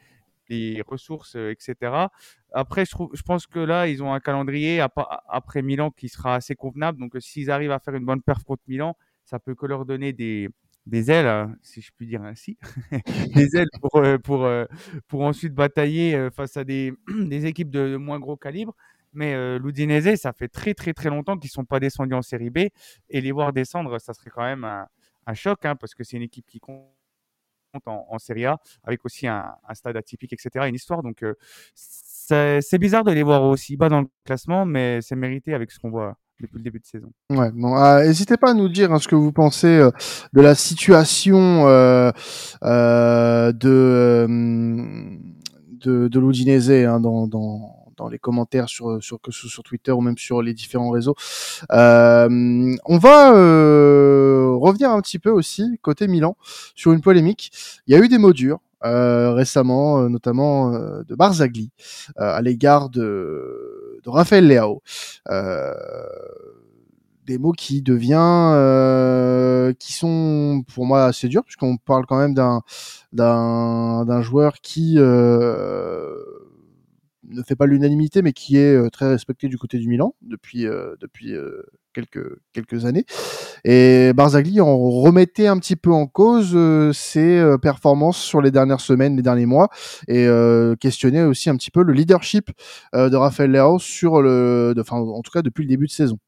les 0.49 0.83
ressources, 0.87 1.37
euh, 1.37 1.51
etc. 1.53 2.07
Après, 2.53 2.85
je, 2.85 2.91
trouve, 2.91 3.11
je 3.15 3.23
pense 3.23 3.47
que 3.47 3.59
là, 3.59 3.87
ils 3.89 4.03
ont 4.03 4.13
un 4.13 4.21
calendrier 4.21 4.85
après 5.29 5.63
Milan 5.63 5.91
qui 5.91 6.09
sera 6.09 6.37
assez 6.37 6.55
convenable. 6.55 6.99
Donc 6.99 7.17
s'ils 7.21 7.51
arrivent 7.51 7.73
à 7.73 7.79
faire 7.79 7.95
une 7.95 8.07
bonne 8.07 8.23
perf 8.23 8.43
contre 8.45 8.63
Milan, 8.67 8.97
ça 9.25 9.39
peut 9.39 9.55
que 9.55 9.67
leur 9.67 9.85
donner 9.85 10.13
des, 10.13 10.49
des 10.87 11.11
ailes, 11.11 11.27
hein, 11.27 11.55
si 11.63 11.83
je 11.83 11.91
puis 11.97 12.07
dire 12.07 12.23
ainsi, 12.23 12.59
des 13.35 13.57
ailes 13.57 13.69
pour, 13.81 14.03
pour, 14.25 14.49
pour 15.07 15.21
ensuite 15.23 15.55
batailler 15.55 16.31
face 16.33 16.57
à 16.57 16.65
des, 16.65 16.93
des 17.27 17.47
équipes 17.47 17.71
de, 17.71 17.97
moins 17.97 18.19
gros 18.19 18.37
calibre. 18.37 18.75
Mais 19.13 19.35
euh, 19.35 19.59
ça 20.17 20.33
fait 20.33 20.49
très 20.49 20.75
très 20.75 20.93
très 20.93 21.11
longtemps 21.11 21.37
qu'ils 21.37 21.49
ne 21.49 21.53
sont 21.53 21.65
pas 21.65 21.81
descendus 21.81 22.15
en 22.15 22.23
série 22.23 22.51
B. 22.51 22.59
Et 23.09 23.21
les 23.21 23.33
voir 23.33 23.53
descendre, 23.53 23.99
ça 23.99 24.15
serait 24.15 24.31
quand 24.31 24.45
même 24.45 24.65
un, 24.65 25.35
choc, 25.35 25.65
hein, 25.65 25.77
parce 25.77 25.95
que 25.95 26.05
c'est 26.05 26.17
une 26.17 26.23
équipe 26.23 26.47
qui 26.47 26.61
compte 26.61 26.85
en, 27.87 28.07
en 28.09 28.19
Serie 28.19 28.47
A, 28.47 28.59
avec 28.83 29.05
aussi 29.05 29.27
un, 29.27 29.55
stade 29.75 29.97
atypique, 29.97 30.33
etc., 30.33 30.67
une 30.69 30.75
histoire. 30.75 31.03
Donc 31.03 31.23
euh, 31.23 31.35
c'est 31.75 32.79
bizarre 32.79 33.05
de 33.05 33.13
les 33.13 33.23
voir 33.23 33.43
aussi 33.43 33.77
bas 33.77 33.89
dans 33.89 34.01
le 34.01 34.09
classement, 34.25 34.65
mais 34.65 35.01
c'est 35.01 35.17
mérité 35.17 35.55
avec 35.55 35.71
ce 35.71 35.79
qu'on 35.79 35.91
voit 35.91 36.17
depuis 36.41 36.59
le 36.59 36.63
début 36.63 36.81
de 36.81 36.87
saison. 36.87 37.13
Ouais, 37.31 37.51
bon, 37.53 37.77
euh, 37.77 38.05
n'hésitez 38.05 38.37
pas 38.37 38.51
à 38.51 38.55
nous 38.55 38.69
dire 38.69 38.93
hein, 38.93 38.99
ce 38.99 39.09
que 39.09 39.15
vous 39.15 39.33
pensez 39.33 39.67
euh, 39.67 39.91
de 40.33 40.41
la 40.41 40.55
situation 40.55 41.67
euh, 41.69 42.13
de, 42.63 44.27
de, 45.85 46.09
de 46.09 46.87
hein, 46.87 47.01
dans, 47.01 47.27
dans 47.27 47.80
dans 48.01 48.09
les 48.09 48.19
commentaires 48.19 48.69
sur 48.69 49.03
sur 49.03 49.21
que 49.21 49.31
sur 49.31 49.63
Twitter 49.63 49.93
ou 49.93 50.01
même 50.01 50.19
sur 50.19 50.43
les 50.43 50.55
différents 50.55 50.91
réseaux. 50.91 51.15
Euh, 51.73 52.75
on 52.87 52.99
va 52.99 53.35
euh, 53.35 54.55
revenir 54.57 54.91
un 54.91 55.01
petit 55.01 55.19
peu 55.19 55.31
aussi 55.31 55.79
côté 55.83 56.09
Milan 56.09 56.37
sur 56.75 56.93
une 56.93 57.03
polémique. 57.03 57.53
Il 57.87 57.95
y 57.95 57.97
a 57.97 58.03
eu 58.03 58.09
des 58.09 58.19
mots 58.19 58.33
durs 58.33 58.61
euh, 58.85 59.33
récemment, 59.35 60.09
notamment 60.09 60.71
de 60.71 61.15
Barzagli 61.15 61.71
à 62.17 62.41
l'égard 62.41 62.89
de, 62.89 64.01
de 64.03 64.09
Raphaël 64.09 64.47
Leao. 64.49 64.83
des 67.27 67.39
mots 67.39 67.53
qui 67.53 67.83
devient 67.83 69.75
qui 69.79 69.93
sont 69.93 70.63
pour 70.75 70.87
moi 70.87 71.05
assez 71.05 71.29
durs 71.29 71.45
puisqu'on 71.45 71.77
parle 71.77 72.07
quand 72.07 72.19
même 72.19 72.35
d'un 72.35 72.63
d'un 73.13 74.05
d'un 74.07 74.23
joueur 74.23 74.55
qui 74.61 74.95
euh, 74.99 76.15
ne 77.29 77.43
fait 77.43 77.57
pas 77.57 77.67
l'unanimité, 77.67 78.23
mais 78.23 78.33
qui 78.33 78.57
est 78.57 78.75
euh, 78.75 78.89
très 78.91 79.09
respecté 79.09 79.49
du 79.49 79.59
côté 79.59 79.79
du 79.79 79.89
Milan 79.89 80.15
depuis 80.23 80.67
euh, 80.67 80.95
depuis 81.01 81.35
euh, 81.35 81.63
quelques 81.93 82.39
quelques 82.53 82.85
années. 82.85 83.05
Et 83.65 84.13
Barzagli 84.15 84.61
en 84.61 84.79
remettait 84.79 85.47
un 85.47 85.59
petit 85.59 85.77
peu 85.77 85.93
en 85.93 86.07
cause 86.07 86.57
ses 86.97 87.57
performances 87.61 88.19
sur 88.19 88.41
les 88.41 88.51
dernières 88.51 88.81
semaines, 88.81 89.17
les 89.17 89.23
derniers 89.23 89.47
mois, 89.47 89.69
et 90.09 90.27
questionnait 90.81 91.23
aussi 91.25 91.51
un 91.51 91.57
petit 91.57 91.71
peu 91.71 91.83
le 91.83 91.93
leadership 91.93 92.51
de 92.95 93.15
Rafael 93.17 93.51
Leao 93.51 93.79
sur 93.79 94.23
le, 94.23 94.73
enfin 94.79 94.97
en 94.97 95.21
tout 95.21 95.33
cas 95.33 95.43
depuis 95.43 95.65
le 95.65 95.69
début 95.69 95.87
de 95.87 95.93
saison. 95.93 96.19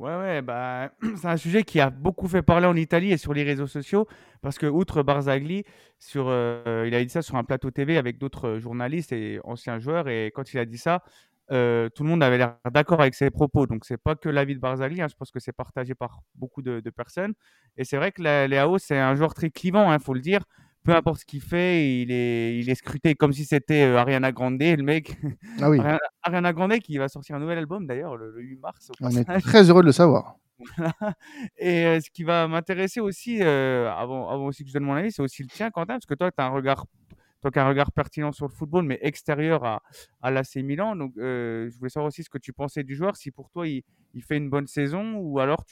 Ouais, 0.00 0.16
ouais, 0.16 0.40
bah, 0.40 0.92
c'est 1.16 1.26
un 1.26 1.36
sujet 1.36 1.62
qui 1.62 1.78
a 1.78 1.90
beaucoup 1.90 2.26
fait 2.26 2.40
parler 2.40 2.66
en 2.66 2.74
Italie 2.74 3.12
et 3.12 3.18
sur 3.18 3.34
les 3.34 3.42
réseaux 3.42 3.66
sociaux, 3.66 4.08
parce 4.40 4.56
que 4.56 4.64
outre 4.64 5.02
Barzagli, 5.02 5.62
sur, 5.98 6.28
euh, 6.28 6.84
il 6.86 6.94
a 6.94 7.04
dit 7.04 7.10
ça 7.10 7.20
sur 7.20 7.36
un 7.36 7.44
plateau 7.44 7.70
TV 7.70 7.98
avec 7.98 8.16
d'autres 8.16 8.58
journalistes 8.60 9.12
et 9.12 9.40
anciens 9.44 9.78
joueurs, 9.78 10.08
et 10.08 10.32
quand 10.34 10.54
il 10.54 10.58
a 10.58 10.64
dit 10.64 10.78
ça, 10.78 11.02
euh, 11.52 11.90
tout 11.90 12.02
le 12.02 12.08
monde 12.08 12.22
avait 12.22 12.38
l'air 12.38 12.56
d'accord 12.72 13.02
avec 13.02 13.14
ses 13.14 13.28
propos. 13.28 13.66
Donc 13.66 13.84
c'est 13.84 13.98
pas 13.98 14.14
que 14.14 14.30
l'avis 14.30 14.54
de 14.54 14.60
Barzagli, 14.60 15.02
hein, 15.02 15.08
je 15.10 15.16
pense 15.16 15.30
que 15.30 15.38
c'est 15.38 15.52
partagé 15.52 15.94
par 15.94 16.22
beaucoup 16.34 16.62
de, 16.62 16.80
personnes. 16.96 17.34
Et 17.76 17.84
c'est 17.84 17.98
vrai 17.98 18.10
que 18.10 18.22
Léao, 18.22 18.78
c'est 18.78 18.96
un 18.98 19.14
joueur 19.14 19.34
très 19.34 19.50
clivant, 19.50 19.90
il 19.90 19.94
hein, 19.94 19.98
faut 19.98 20.14
le 20.14 20.20
dire 20.20 20.44
peu 20.84 20.94
importe 20.94 21.20
ce 21.20 21.24
qu'il 21.24 21.40
fait, 21.40 22.00
il 22.00 22.10
est, 22.10 22.58
il 22.58 22.70
est 22.70 22.74
scruté 22.74 23.14
comme 23.14 23.32
si 23.32 23.44
c'était 23.44 23.84
euh, 23.84 23.98
Ariana 23.98 24.32
Grande, 24.32 24.60
le 24.60 24.82
mec. 24.82 25.16
Ah 25.60 25.70
oui. 25.70 25.78
Ariana, 26.22 26.52
Grande 26.52 26.78
qui 26.78 26.96
va 26.98 27.08
sortir 27.08 27.36
un 27.36 27.38
nouvel 27.38 27.58
album 27.58 27.86
d'ailleurs 27.86 28.16
le, 28.16 28.34
8 28.40 28.56
mars. 28.60 28.90
On 29.00 29.10
est 29.10 29.24
très 29.40 29.68
heureux 29.68 29.82
de 29.82 29.86
le 29.86 29.92
savoir. 29.92 30.36
Et 31.58 31.86
euh, 31.86 32.00
ce 32.00 32.10
qui 32.10 32.24
va 32.24 32.46
m'intéresser 32.48 33.00
aussi, 33.00 33.42
euh, 33.42 33.90
avant, 33.92 34.28
avant 34.28 34.46
aussi 34.46 34.62
que 34.62 34.68
je 34.68 34.74
donne 34.74 34.84
mon 34.84 34.94
avis, 34.94 35.12
c'est 35.12 35.22
aussi 35.22 35.42
le 35.42 35.48
tien, 35.48 35.70
Quentin, 35.70 35.94
parce 35.94 36.06
que 36.06 36.14
toi, 36.14 36.30
tu 36.30 36.42
as 36.42 36.46
un 36.46 36.50
regard 36.50 36.86
toi 37.40 37.50
qui 37.50 37.58
as 37.58 37.64
un 37.64 37.68
regard 37.68 37.92
pertinent 37.92 38.32
sur 38.32 38.46
le 38.46 38.52
football, 38.52 38.84
mais 38.84 38.98
extérieur 39.02 39.64
à, 39.64 40.30
l'AC 40.30 40.56
Milan. 40.56 40.96
Donc, 40.96 41.12
euh, 41.16 41.68
je 41.70 41.78
voulais 41.78 41.90
savoir 41.90 42.08
aussi 42.08 42.22
ce 42.22 42.30
que 42.30 42.38
tu 42.38 42.52
pensais 42.52 42.82
du 42.82 42.94
joueur, 42.94 43.16
si 43.16 43.30
pour 43.30 43.50
toi 43.50 43.66
il, 43.66 43.82
fait 44.22 44.36
une 44.36 44.50
bonne 44.50 44.66
saison 44.66 45.14
ou 45.16 45.38
alors 45.38 45.64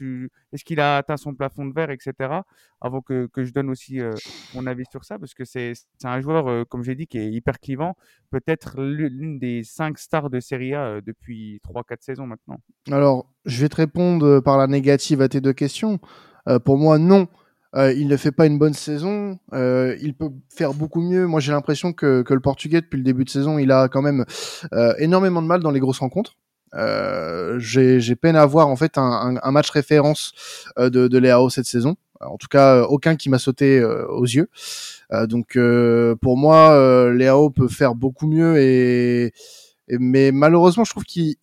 est-ce 0.53 0.65
qu'il 0.65 0.81
a 0.81 0.97
atteint 0.97 1.17
son 1.17 1.35
plafond 1.35 1.67
de 1.67 1.75
verre, 1.75 1.91
etc. 1.91 2.41
Avant 2.81 3.01
que, 3.01 3.27
que 3.27 3.45
je 3.45 3.53
donne 3.53 3.69
aussi 3.69 4.01
euh, 4.01 4.15
mon 4.55 4.67
avis 4.67 4.85
sur 4.91 5.05
ça, 5.05 5.19
parce 5.19 5.35
que 5.35 5.45
c'est 5.45 5.75
un 6.05 6.21
joueur, 6.21 6.49
euh, 6.49 6.65
comme 6.65 6.83
j'ai 6.83 6.95
dit, 6.95 7.07
qui 7.07 7.19
est 7.19 7.31
hyper 7.31 7.59
clivant, 7.59 7.97
peut-être 8.31 8.81
l'une 8.81 9.39
des 9.39 9.65
cinq 9.65 9.99
stars 9.99 10.31
de 10.31 10.41
Serie 10.41 10.75
A 10.75 11.01
depuis 11.01 11.61
3-4 11.69 11.97
saisons 12.01 12.27
maintenant. 12.27 12.61
Alors, 12.91 13.31
je 13.45 13.61
vais 13.61 13.69
te 13.69 13.77
répondre 13.77 14.41
par 14.41 14.57
la 14.57 14.67
négative 14.67 15.21
à 15.21 15.29
tes 15.29 15.41
deux 15.41 15.53
questions. 15.53 15.99
pour 16.65 16.79
moi, 16.79 16.99
non. 16.99 17.29
Euh, 17.77 17.93
il 17.93 18.09
ne 18.09 18.17
fait 18.17 18.33
pas 18.33 18.47
une 18.47 18.59
bonne 18.59 18.75
saison. 18.75 19.39
Euh, 19.53 19.97
il 20.01 20.15
peut 20.15 20.31
faire 20.49 20.75
beaucoup 20.75 21.01
mieux. 21.01 21.27
Moi, 21.27 21.41
j'ai 21.41 21.53
l'impression 21.53 21.93
que, 21.93 22.23
que, 22.23 22.35
le 22.35 22.41
Portugais, 22.41 22.81
depuis 22.81 22.97
le 22.97 23.03
début 23.03 23.25
de 23.25 23.31
saison, 23.31 23.59
il 23.59 23.71
a 23.73 23.89
quand 23.89 24.03
même 24.03 24.25
euh, 24.73 24.95
énormément 24.99 25.43
de 25.43 25.47
mal 25.47 25.61
dans 25.61 25.71
les 25.71 25.81
grosses 25.81 25.99
rencontres. 25.99 26.37
Euh, 26.75 27.59
j'ai 27.59 28.17
peine 28.17 28.37
à 28.37 28.45
voir 28.45 28.69
en 28.69 28.77
fait 28.77 28.99
un, 28.99 29.39
un, 29.43 29.51
match 29.51 29.71
référence 29.71 30.35
euh, 30.79 30.91
de, 30.91 31.09
de 31.09 31.19
Léao 31.19 31.49
cette 31.49 31.65
saison. 31.65 31.97
En 32.21 32.37
tout 32.37 32.49
cas, 32.49 32.83
aucun 32.83 33.17
qui 33.17 33.31
m'a 33.31 33.39
sauté 33.39 33.83
aux 33.85 34.25
yeux. 34.25 34.49
donc, 35.29 35.57
pour 36.21 36.37
moi, 36.37 37.13
Léao 37.13 37.51
peut 37.51 37.69
faire 37.69 37.95
beaucoup 37.95 38.27
mieux 38.27 38.61
et 38.61 39.33
mais 39.99 40.33
malheureusement, 40.33 40.85
je 40.85 40.91
trouve 40.91 41.05
qu'il 41.05 41.37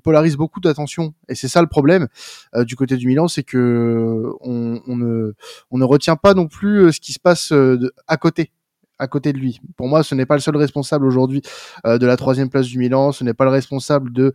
polarise 0.00 0.36
beaucoup 0.36 0.60
d'attention. 0.60 1.14
Et 1.28 1.34
c'est 1.34 1.48
ça 1.48 1.60
le 1.62 1.68
problème 1.68 2.08
euh, 2.54 2.64
du 2.64 2.76
côté 2.76 2.96
du 2.96 3.06
Milan, 3.06 3.28
c'est 3.28 3.42
que 3.42 4.30
on, 4.40 4.80
ne, 4.86 5.32
on 5.70 5.78
ne 5.78 5.84
retient 5.84 6.16
pas 6.16 6.34
non 6.34 6.46
plus 6.46 6.86
euh, 6.86 6.92
ce 6.92 7.00
qui 7.00 7.12
se 7.12 7.20
passe 7.20 7.52
euh, 7.52 7.90
à 8.06 8.16
côté 8.16 8.52
à 9.00 9.06
côté 9.06 9.32
de 9.32 9.38
lui. 9.38 9.60
Pour 9.76 9.86
moi, 9.86 10.02
ce 10.02 10.16
n'est 10.16 10.26
pas 10.26 10.34
le 10.34 10.40
seul 10.40 10.56
responsable 10.56 11.06
aujourd'hui 11.06 11.40
de 11.84 12.04
la 12.04 12.16
troisième 12.16 12.50
place 12.50 12.66
du 12.66 12.78
Milan. 12.78 13.12
Ce 13.12 13.22
n'est 13.22 13.32
pas 13.32 13.44
le 13.44 13.52
responsable 13.52 14.12
de 14.12 14.34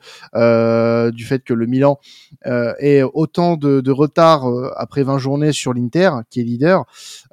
du 1.11 1.25
fait 1.25 1.43
que 1.43 1.53
le 1.53 1.65
Milan 1.65 1.99
ait 2.45 3.03
autant 3.13 3.57
de, 3.57 3.81
de 3.81 3.91
retard 3.91 4.45
après 4.77 5.03
20 5.03 5.17
journées 5.17 5.51
sur 5.51 5.73
l'Inter, 5.73 6.11
qui 6.29 6.39
est 6.39 6.43
leader. 6.43 6.85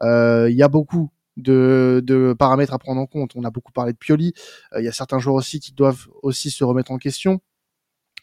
Il 0.02 0.56
y 0.56 0.62
a 0.64 0.68
beaucoup 0.68 1.12
de, 1.36 2.34
paramètres 2.38 2.74
à 2.74 2.78
prendre 2.78 3.00
en 3.00 3.06
compte. 3.06 3.32
On 3.36 3.44
a 3.44 3.50
beaucoup 3.50 3.72
parlé 3.72 3.92
de 3.92 3.98
Pioli. 3.98 4.32
Euh, 4.74 4.80
il 4.80 4.84
y 4.84 4.88
a 4.88 4.92
certains 4.92 5.18
joueurs 5.18 5.36
aussi 5.36 5.60
qui 5.60 5.72
doivent 5.72 6.08
aussi 6.22 6.50
se 6.50 6.64
remettre 6.64 6.92
en 6.92 6.98
question. 6.98 7.40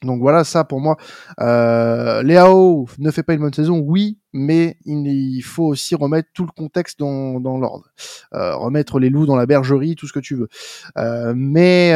Donc 0.04 0.22
voilà, 0.22 0.44
ça 0.44 0.64
pour 0.64 0.80
moi, 0.80 0.98
euh, 1.40 2.22
Léao 2.22 2.88
ne 3.00 3.10
fait 3.10 3.24
pas 3.24 3.34
une 3.34 3.40
bonne 3.40 3.54
saison, 3.54 3.80
oui, 3.80 4.20
mais 4.32 4.78
il, 4.86 5.42
faut 5.42 5.66
aussi 5.66 5.96
remettre 5.96 6.30
tout 6.34 6.44
le 6.44 6.52
contexte 6.52 7.00
dans, 7.00 7.40
l'ordre, 7.40 7.90
euh, 8.34 8.56
remettre 8.56 9.00
les 9.00 9.10
loups 9.10 9.26
dans 9.26 9.36
la 9.36 9.48
bergerie, 9.48 9.96
tout 9.96 10.08
ce 10.08 10.14
que 10.14 10.20
tu 10.20 10.36
veux. 10.36 10.50
Euh, 10.98 11.34
mais 11.36 11.94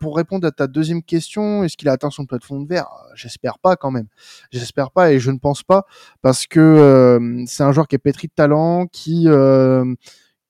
pour 0.00 0.16
répondre 0.16 0.46
à 0.46 0.52
ta 0.52 0.66
deuxième 0.66 1.02
question, 1.02 1.64
est-ce 1.64 1.76
qu'il 1.76 1.88
a 1.88 1.92
atteint 1.92 2.10
son 2.10 2.24
plafond 2.24 2.60
de 2.60 2.68
verre? 2.68 2.88
J'espère 3.14 3.58
pas 3.58 3.76
quand 3.76 3.90
même. 3.90 4.06
J'espère 4.50 4.90
pas 4.90 5.12
et 5.12 5.18
je 5.18 5.30
ne 5.30 5.38
pense 5.38 5.62
pas 5.62 5.84
parce 6.22 6.46
que 6.46 7.44
c'est 7.46 7.62
un 7.62 7.72
joueur 7.72 7.88
qui 7.88 7.96
est 7.96 7.98
pétri 7.98 8.28
de 8.28 8.32
talent, 8.34 8.86
qui 8.86 9.26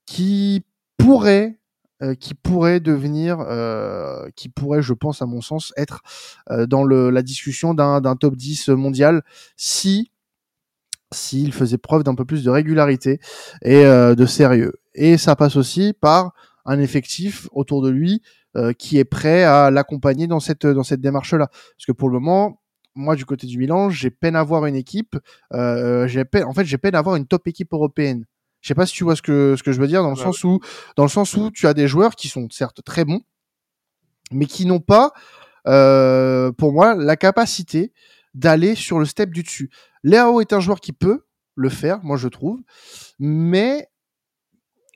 qui 0.08 0.64
pourrait 0.96 1.58
euh, 2.00 2.14
qui 2.14 2.32
pourrait 2.34 2.80
devenir, 2.80 3.40
euh, 3.40 4.28
qui 4.36 4.48
pourrait, 4.48 4.82
je 4.82 4.94
pense, 4.94 5.20
à 5.20 5.26
mon 5.26 5.40
sens, 5.40 5.72
être 5.76 6.00
euh, 6.48 6.64
dans 6.64 6.84
le, 6.84 7.10
la 7.10 7.22
discussion 7.22 7.74
d'un 7.74 8.16
top 8.16 8.36
10 8.36 8.68
mondial 8.70 9.22
si 9.56 10.12
s'il 11.12 11.52
faisait 11.52 11.78
preuve 11.78 12.04
d'un 12.04 12.14
peu 12.14 12.24
plus 12.24 12.44
de 12.44 12.50
régularité 12.50 13.18
et 13.62 13.82
de 13.82 14.26
sérieux. 14.26 14.74
Et 14.94 15.16
ça 15.16 15.36
passe 15.36 15.56
aussi 15.56 15.94
par 15.98 16.34
un 16.66 16.78
effectif 16.80 17.48
autour 17.52 17.80
de 17.80 17.88
lui 17.88 18.20
qui 18.76 18.98
est 18.98 19.06
prêt 19.06 19.42
à 19.42 19.70
l'accompagner 19.70 20.26
dans 20.26 20.38
cette 20.38 20.66
dans 20.66 20.82
cette 20.82 21.00
démarche-là. 21.00 21.46
Parce 21.46 21.86
que 21.86 21.92
pour 21.92 22.10
le 22.10 22.20
moment, 22.20 22.60
moi 22.94 23.16
du 23.16 23.24
côté 23.24 23.46
du 23.46 23.56
Milan, 23.56 23.88
j'ai 23.88 24.10
peine 24.10 24.36
à 24.36 24.42
voir 24.42 24.66
une 24.66 24.76
équipe. 24.76 25.16
j'ai 25.50 26.26
peine, 26.26 26.44
en 26.44 26.52
fait, 26.52 26.66
j'ai 26.66 26.76
peine 26.76 26.94
à 26.94 27.00
voir 27.00 27.16
une 27.16 27.26
top 27.26 27.48
équipe 27.48 27.72
européenne. 27.72 28.26
Je 28.60 28.68
sais 28.68 28.74
pas 28.74 28.86
si 28.86 28.94
tu 28.94 29.04
vois 29.04 29.16
ce 29.16 29.22
que 29.22 29.54
ce 29.56 29.62
que 29.62 29.72
je 29.72 29.80
veux 29.80 29.86
dire 29.86 30.02
dans 30.02 30.10
le 30.10 30.16
sens 30.16 30.42
où 30.44 30.60
dans 30.96 31.04
le 31.04 31.08
sens 31.08 31.34
où 31.34 31.50
tu 31.50 31.66
as 31.66 31.74
des 31.74 31.86
joueurs 31.88 32.16
qui 32.16 32.28
sont 32.28 32.48
certes 32.50 32.82
très 32.84 33.04
bons, 33.04 33.20
mais 34.32 34.46
qui 34.46 34.66
n'ont 34.66 34.80
pas, 34.80 35.12
euh, 35.66 36.52
pour 36.52 36.72
moi, 36.72 36.94
la 36.94 37.16
capacité 37.16 37.92
d'aller 38.34 38.74
sur 38.74 38.98
le 38.98 39.04
step 39.04 39.30
du 39.30 39.42
dessus. 39.42 39.70
Léao 40.02 40.40
est 40.40 40.52
un 40.52 40.60
joueur 40.60 40.80
qui 40.80 40.92
peut 40.92 41.24
le 41.54 41.68
faire, 41.68 42.02
moi 42.02 42.16
je 42.16 42.28
trouve, 42.28 42.60
mais 43.18 43.88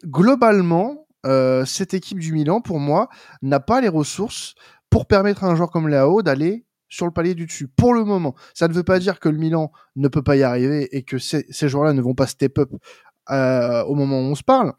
globalement, 0.05 1.07
euh, 1.27 1.65
cette 1.65 1.95
équipe 1.95 2.19
du 2.19 2.33
Milan, 2.33 2.61
pour 2.61 2.79
moi, 2.79 3.09
n'a 3.43 3.61
pas 3.61 3.81
les 3.81 3.89
ressources 3.89 4.55
pour 4.91 5.07
permettre 5.07 5.45
à 5.45 5.49
un 5.49 5.57
joueur 5.57 5.71
comme 5.71 5.89
Léao 5.89 6.23
d'aller 6.23 6.67
sur 6.89 7.07
le 7.07 7.13
palier 7.13 7.35
du 7.35 7.47
dessus. 7.47 7.69
Pour 7.69 7.95
le 7.95 8.05
moment, 8.05 8.35
ça 8.55 8.69
ne 8.69 8.75
veut 8.75 8.83
pas 8.83 8.99
dire 8.99 9.19
que 9.19 9.29
le 9.29 9.39
Milan 9.39 9.73
ne 9.97 10.09
peut 10.09 10.23
pas 10.23 10.37
y 10.37 10.43
arriver 10.43 10.95
et 10.95 11.03
que 11.03 11.19
ces, 11.19 11.47
ces 11.49 11.69
joueurs-là 11.69 11.95
ne 11.95 12.03
vont 12.03 12.15
pas 12.15 12.27
step 12.27 12.59
up 12.59 12.71
euh, 13.31 13.83
au 13.85 13.95
moment 13.95 14.19
où 14.21 14.25
on 14.25 14.35
se 14.35 14.43
parle. 14.43 14.73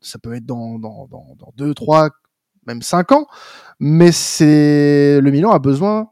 Ça 0.00 0.18
peut 0.18 0.34
être 0.34 0.46
dans, 0.46 0.78
dans, 0.78 1.06
dans, 1.06 1.36
dans 1.38 1.52
deux, 1.56 1.74
trois, 1.74 2.10
même 2.66 2.82
cinq 2.82 3.12
ans, 3.12 3.26
mais 3.78 4.12
c'est 4.12 5.20
le 5.20 5.30
Milan 5.30 5.52
a 5.52 5.58
besoin 5.58 6.10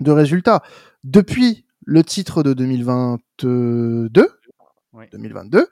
de 0.00 0.10
résultats. 0.10 0.62
Depuis 1.04 1.66
le 1.84 2.02
titre 2.02 2.42
de 2.42 2.52
2022, 2.52 4.10
2022, 5.12 5.68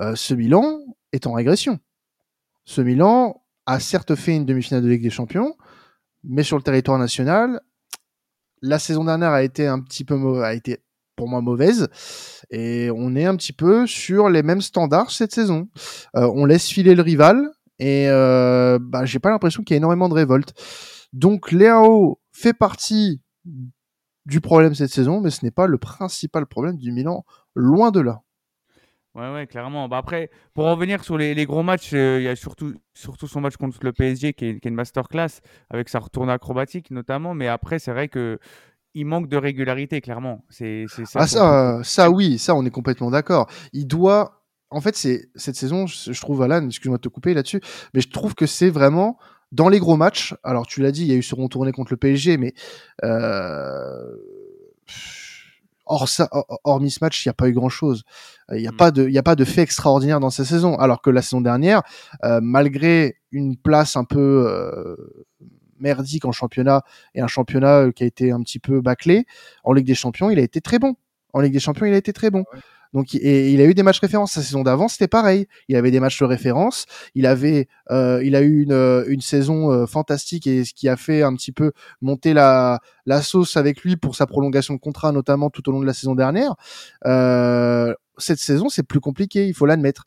euh, 0.00 0.14
ce 0.16 0.34
Milan 0.34 0.80
est 1.12 1.26
en 1.26 1.32
régression. 1.32 1.78
Ce 2.64 2.80
Milan 2.80 3.42
a 3.66 3.80
certes 3.80 4.14
fait 4.14 4.34
une 4.34 4.46
demi-finale 4.46 4.82
de 4.82 4.88
Ligue 4.88 5.02
des 5.02 5.10
Champions, 5.10 5.54
mais 6.24 6.42
sur 6.42 6.56
le 6.56 6.62
territoire 6.62 6.98
national, 6.98 7.60
la 8.62 8.78
saison 8.78 9.04
dernière 9.04 9.30
a 9.30 9.42
été 9.42 9.66
un 9.66 9.80
petit 9.80 10.04
peu 10.04 10.42
a 10.42 10.54
été 10.54 10.82
pour 11.20 11.28
moi 11.28 11.42
mauvaise. 11.42 11.88
Et 12.50 12.90
on 12.96 13.14
est 13.14 13.26
un 13.26 13.36
petit 13.36 13.52
peu 13.52 13.86
sur 13.86 14.30
les 14.30 14.42
mêmes 14.42 14.62
standards 14.62 15.10
cette 15.10 15.32
saison. 15.32 15.68
Euh, 16.16 16.26
on 16.34 16.46
laisse 16.46 16.70
filer 16.70 16.94
le 16.94 17.02
rival 17.02 17.50
et 17.78 18.08
euh, 18.08 18.78
bah, 18.80 19.04
j'ai 19.04 19.18
pas 19.18 19.28
l'impression 19.28 19.62
qu'il 19.62 19.74
y 19.74 19.76
ait 19.76 19.84
énormément 19.84 20.08
de 20.08 20.14
révolte. 20.14 20.54
Donc 21.12 21.52
Léao 21.52 22.18
fait 22.32 22.54
partie 22.54 23.20
du 24.24 24.40
problème 24.40 24.74
cette 24.74 24.92
saison, 24.92 25.20
mais 25.20 25.28
ce 25.28 25.44
n'est 25.44 25.50
pas 25.50 25.66
le 25.66 25.76
principal 25.76 26.46
problème 26.46 26.78
du 26.78 26.90
Milan, 26.90 27.26
loin 27.54 27.90
de 27.90 28.00
là. 28.00 28.22
Ouais, 29.14 29.30
ouais, 29.32 29.46
clairement. 29.46 29.88
Bah 29.88 29.98
après, 29.98 30.30
pour 30.54 30.66
revenir 30.66 31.02
sur 31.02 31.18
les, 31.18 31.44
gros 31.44 31.64
matchs, 31.64 31.90
euh, 31.94 32.20
il 32.20 32.24
y 32.24 32.28
a 32.28 32.36
surtout, 32.36 32.74
surtout 32.94 33.26
son 33.26 33.40
match 33.40 33.56
contre 33.56 33.78
le 33.82 33.92
PSG 33.92 34.34
qui 34.34 34.46
est, 34.46 34.60
qui 34.60 34.68
est 34.68 34.70
une 34.70 34.76
masterclass, 34.76 35.40
avec 35.68 35.88
sa 35.88 35.98
retourne 35.98 36.30
acrobatique 36.30 36.92
notamment. 36.92 37.34
Mais 37.34 37.48
après, 37.48 37.80
c'est 37.80 37.90
vrai 37.90 38.08
que 38.08 38.38
il 38.94 39.06
manque 39.06 39.28
de 39.28 39.36
régularité, 39.36 40.00
clairement. 40.00 40.44
C'est 40.48 40.86
ça. 40.88 41.20
Ah, 41.20 41.26
ça, 41.26 41.80
ça, 41.82 42.10
oui, 42.10 42.38
ça, 42.38 42.54
on 42.54 42.64
est 42.64 42.70
complètement 42.70 43.10
d'accord. 43.10 43.48
Il 43.72 43.86
doit. 43.86 44.42
En 44.70 44.80
fait, 44.80 44.96
c'est 44.96 45.28
cette 45.34 45.56
saison, 45.56 45.86
je 45.86 46.20
trouve, 46.20 46.42
Alan, 46.42 46.64
excuse-moi 46.66 46.98
de 46.98 47.02
te 47.02 47.08
couper 47.08 47.34
là-dessus, 47.34 47.60
mais 47.92 48.00
je 48.00 48.08
trouve 48.08 48.34
que 48.34 48.46
c'est 48.46 48.70
vraiment 48.70 49.18
dans 49.50 49.68
les 49.68 49.80
gros 49.80 49.96
matchs. 49.96 50.34
Alors, 50.44 50.66
tu 50.66 50.80
l'as 50.80 50.92
dit, 50.92 51.02
il 51.02 51.08
y 51.08 51.12
a 51.12 51.16
eu 51.16 51.22
ce 51.22 51.34
retourné 51.34 51.72
contre 51.72 51.92
le 51.92 51.96
PSG, 51.96 52.36
mais 52.36 52.54
euh... 53.04 54.16
hors 55.86 56.08
ça, 56.08 56.28
hormis 56.62 56.92
ce 56.92 56.98
match, 57.02 57.24
il 57.24 57.28
n'y 57.28 57.30
a 57.30 57.34
pas 57.34 57.48
eu 57.48 57.52
grand-chose. 57.52 58.04
Il 58.52 58.60
n'y 58.60 58.68
a 58.68 58.72
mmh. 58.72 58.76
pas 58.76 58.90
de, 58.92 59.08
il 59.08 59.12
y 59.12 59.18
a 59.18 59.24
pas 59.24 59.34
de 59.34 59.44
fait 59.44 59.62
extraordinaire 59.62 60.20
dans 60.20 60.30
cette 60.30 60.46
saison. 60.46 60.76
Alors 60.76 61.02
que 61.02 61.10
la 61.10 61.22
saison 61.22 61.40
dernière, 61.40 61.82
euh, 62.22 62.38
malgré 62.40 63.16
une 63.32 63.56
place 63.56 63.96
un 63.96 64.04
peu 64.04 64.46
euh, 64.46 64.96
merdique 65.80 66.24
en 66.24 66.32
championnat 66.32 66.82
et 67.14 67.20
un 67.20 67.26
championnat 67.26 67.80
euh, 67.80 67.92
qui 67.92 68.04
a 68.04 68.06
été 68.06 68.30
un 68.30 68.40
petit 68.42 68.58
peu 68.58 68.80
bâclé, 68.80 69.26
en 69.64 69.72
Ligue 69.72 69.86
des 69.86 69.94
Champions, 69.94 70.30
il 70.30 70.38
a 70.38 70.42
été 70.42 70.60
très 70.60 70.78
bon. 70.78 70.96
En 71.32 71.40
Ligue 71.40 71.52
des 71.52 71.60
Champions, 71.60 71.86
il 71.86 71.94
a 71.94 71.96
été 71.96 72.12
très 72.12 72.30
bon. 72.30 72.44
Donc, 72.92 73.14
et 73.14 73.52
il 73.52 73.60
a 73.60 73.66
eu 73.66 73.74
des 73.74 73.84
matchs 73.84 74.00
références. 74.00 74.32
Sa 74.32 74.42
saison 74.42 74.64
d'avant, 74.64 74.88
c'était 74.88 75.06
pareil. 75.06 75.46
Il 75.68 75.76
avait 75.76 75.92
des 75.92 76.00
matchs 76.00 76.18
de 76.18 76.24
référence. 76.24 76.86
Il 77.14 77.24
avait, 77.24 77.68
euh, 77.92 78.20
il 78.24 78.34
a 78.34 78.40
eu 78.40 78.62
une, 78.62 78.72
euh, 78.72 79.04
une 79.06 79.20
saison 79.20 79.86
fantastique 79.86 80.48
et 80.48 80.64
ce 80.64 80.74
qui 80.74 80.88
a 80.88 80.96
fait 80.96 81.22
un 81.22 81.34
petit 81.36 81.52
peu 81.52 81.70
monter 82.00 82.34
la, 82.34 82.80
la 83.06 83.22
sauce 83.22 83.56
avec 83.56 83.82
lui 83.82 83.96
pour 83.96 84.16
sa 84.16 84.26
prolongation 84.26 84.74
de 84.74 84.80
contrat, 84.80 85.12
notamment 85.12 85.50
tout 85.50 85.68
au 85.68 85.72
long 85.72 85.80
de 85.80 85.86
la 85.86 85.94
saison 85.94 86.16
dernière. 86.16 86.56
cette 88.18 88.40
saison, 88.40 88.68
c'est 88.68 88.82
plus 88.82 89.00
compliqué, 89.00 89.46
il 89.46 89.54
faut 89.54 89.66
l'admettre. 89.66 90.04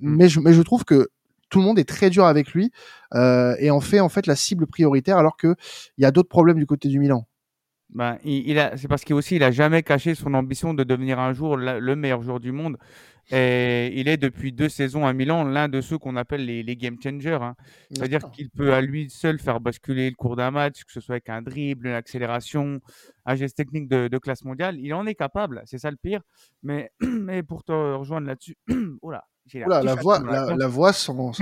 Mmh. 0.00 0.16
Mais 0.16 0.28
je, 0.28 0.40
mais 0.40 0.52
je 0.52 0.62
trouve 0.62 0.84
que 0.84 1.08
tout 1.52 1.58
le 1.58 1.66
monde 1.66 1.78
est 1.78 1.88
très 1.88 2.08
dur 2.08 2.24
avec 2.24 2.52
lui 2.54 2.72
euh, 3.14 3.54
et 3.58 3.70
en 3.70 3.80
fait 3.80 4.00
en 4.00 4.08
fait 4.08 4.26
la 4.26 4.36
cible 4.36 4.66
prioritaire 4.66 5.18
alors 5.18 5.36
que 5.36 5.54
il 5.98 6.02
y 6.02 6.06
a 6.06 6.10
d'autres 6.10 6.30
problèmes 6.30 6.58
du 6.58 6.66
côté 6.66 6.88
du 6.88 6.98
Milan. 6.98 7.28
Ben, 7.90 8.16
il, 8.24 8.58
a, 8.58 8.74
c'est 8.78 8.88
parce 8.88 9.04
qu'il 9.04 9.14
aussi 9.14 9.36
il 9.36 9.42
a 9.42 9.50
jamais 9.50 9.82
caché 9.82 10.14
son 10.14 10.32
ambition 10.32 10.72
de 10.72 10.82
devenir 10.82 11.18
un 11.18 11.34
jour 11.34 11.58
le 11.58 11.94
meilleur 11.94 12.22
joueur 12.22 12.40
du 12.40 12.50
monde. 12.50 12.78
Et 13.30 13.92
il 13.94 14.08
est 14.08 14.16
depuis 14.16 14.52
deux 14.52 14.70
saisons 14.70 15.06
à 15.06 15.12
Milan 15.12 15.44
l'un 15.44 15.68
de 15.68 15.80
ceux 15.80 15.98
qu'on 15.98 16.16
appelle 16.16 16.44
les, 16.44 16.62
les 16.62 16.76
game 16.76 16.96
changers. 17.02 17.38
Hein. 17.40 17.54
C'est-à-dire 17.90 18.30
qu'il 18.30 18.50
peut 18.50 18.72
à 18.72 18.80
lui 18.80 19.10
seul 19.10 19.38
faire 19.38 19.60
basculer 19.60 20.08
le 20.10 20.16
cours 20.16 20.36
d'un 20.36 20.50
match, 20.50 20.84
que 20.84 20.92
ce 20.92 21.00
soit 21.00 21.16
avec 21.16 21.28
un 21.28 21.42
dribble, 21.42 21.86
une 21.86 21.92
accélération, 21.92 22.80
un 23.24 23.34
geste 23.36 23.56
technique 23.56 23.88
de, 23.88 24.08
de 24.08 24.18
classe 24.18 24.44
mondiale. 24.44 24.78
Il 24.80 24.92
en 24.94 25.06
est 25.06 25.14
capable, 25.14 25.62
c'est 25.66 25.78
ça 25.78 25.90
le 25.90 25.96
pire. 25.96 26.22
Mais, 26.62 26.90
mais 27.00 27.42
pour 27.42 27.62
te 27.62 27.72
rejoindre 27.72 28.26
là-dessus, 28.26 28.56
oh 29.02 29.10
là, 29.10 29.24
la, 29.54 29.94
voix, 29.94 30.20
la, 30.20 30.56
la, 30.56 30.66
voix 30.66 30.92
sans, 30.92 31.32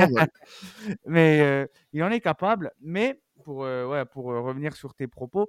mais 1.06 1.40
euh, 1.40 1.66
il 1.92 2.02
en 2.02 2.10
est 2.10 2.20
capable. 2.20 2.72
Mais 2.80 3.20
pour, 3.44 3.64
euh, 3.64 3.86
ouais, 3.86 4.04
pour 4.04 4.32
euh, 4.32 4.40
revenir 4.40 4.74
sur 4.74 4.94
tes 4.94 5.06
propos, 5.06 5.48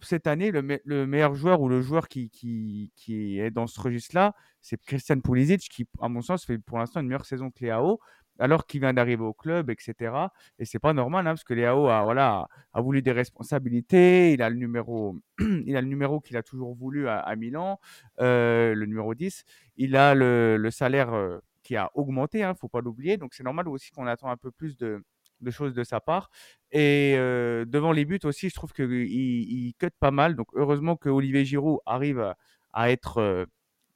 cette 0.00 0.26
année, 0.26 0.50
le, 0.50 0.80
le, 0.84 1.06
meilleur 1.06 1.34
joueur 1.34 1.60
ou 1.62 1.68
le 1.68 1.80
joueur 1.80 2.08
qui, 2.08 2.28
qui, 2.28 2.92
qui 2.94 3.38
est 3.38 3.50
dans 3.50 3.66
ce 3.66 3.80
registre-là, 3.80 4.34
c'est 4.60 4.78
Christian 4.84 5.20
Pulisic, 5.20 5.60
qui, 5.68 5.86
à 6.00 6.08
mon 6.08 6.20
sens, 6.20 6.44
fait 6.44 6.58
pour 6.58 6.78
l'instant 6.78 7.00
une 7.00 7.06
meilleure 7.06 7.24
saison 7.24 7.50
que 7.50 7.64
Léao, 7.64 8.00
alors 8.38 8.66
qu'il 8.66 8.80
vient 8.80 8.92
d'arriver 8.92 9.22
au 9.22 9.32
club, 9.32 9.70
etc. 9.70 10.12
Et 10.58 10.64
c'est 10.64 10.80
pas 10.80 10.92
normal, 10.92 11.26
hein, 11.26 11.30
parce 11.30 11.44
que 11.44 11.54
Léao 11.54 11.86
a, 11.86 12.02
voilà, 12.02 12.48
a 12.74 12.80
voulu 12.82 13.00
des 13.00 13.12
responsabilités, 13.12 14.32
il 14.32 14.42
a 14.42 14.50
le 14.50 14.56
numéro, 14.56 15.16
il 15.38 15.76
a 15.76 15.80
le 15.80 15.86
numéro 15.86 16.20
qu'il 16.20 16.36
a 16.36 16.42
toujours 16.42 16.74
voulu 16.74 17.08
à, 17.08 17.20
à 17.20 17.36
Milan, 17.36 17.78
le 18.18 18.84
numéro 18.84 19.14
10, 19.14 19.44
il 19.76 19.96
a 19.96 20.14
le, 20.14 20.56
le 20.58 20.70
salaire 20.70 21.40
qui 21.64 21.76
a 21.76 21.90
augmenté, 21.94 22.38
il 22.38 22.42
hein, 22.42 22.50
ne 22.50 22.54
faut 22.54 22.68
pas 22.68 22.80
l'oublier. 22.80 23.16
Donc 23.16 23.34
c'est 23.34 23.42
normal 23.42 23.68
aussi 23.68 23.90
qu'on 23.90 24.06
attend 24.06 24.28
un 24.28 24.36
peu 24.36 24.52
plus 24.52 24.76
de, 24.76 25.02
choses 25.50 25.74
de 25.74 25.82
sa 25.82 26.00
part. 26.00 26.30
Et 26.70 27.14
devant 27.16 27.92
les 27.92 28.04
buts 28.04 28.20
aussi, 28.24 28.48
je 28.50 28.54
trouve 28.54 28.72
qu'il 28.72 28.90
il 28.92 29.74
cut 29.78 29.90
pas 29.98 30.12
mal. 30.12 30.36
Donc 30.36 30.48
heureusement 30.54 30.96
que 30.96 31.08
Olivier 31.08 31.44
Giroud 31.44 31.80
arrive 31.86 32.34
à, 32.72 32.90
être 32.90 33.46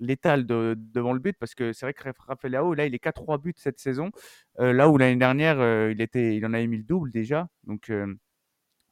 létal 0.00 0.46
de, 0.46 0.74
devant 0.78 1.12
le 1.12 1.18
but 1.18 1.36
parce 1.38 1.54
que 1.54 1.72
c'est 1.72 1.86
vrai 1.86 1.94
que 1.94 2.08
Raphaël 2.26 2.52
Leao, 2.52 2.74
là, 2.74 2.86
il 2.86 2.94
est 2.94 2.98
qu'à 2.98 3.12
3 3.12 3.38
buts 3.38 3.54
cette 3.56 3.78
saison, 3.78 4.10
là 4.58 4.88
où 4.88 4.98
l'année 4.98 5.16
dernière, 5.16 5.58
il, 5.90 6.08
il 6.14 6.46
en 6.46 6.52
avait 6.54 6.66
mis 6.66 6.78
le 6.78 6.84
double 6.84 7.10
déjà. 7.12 7.48
Donc, 7.64 7.90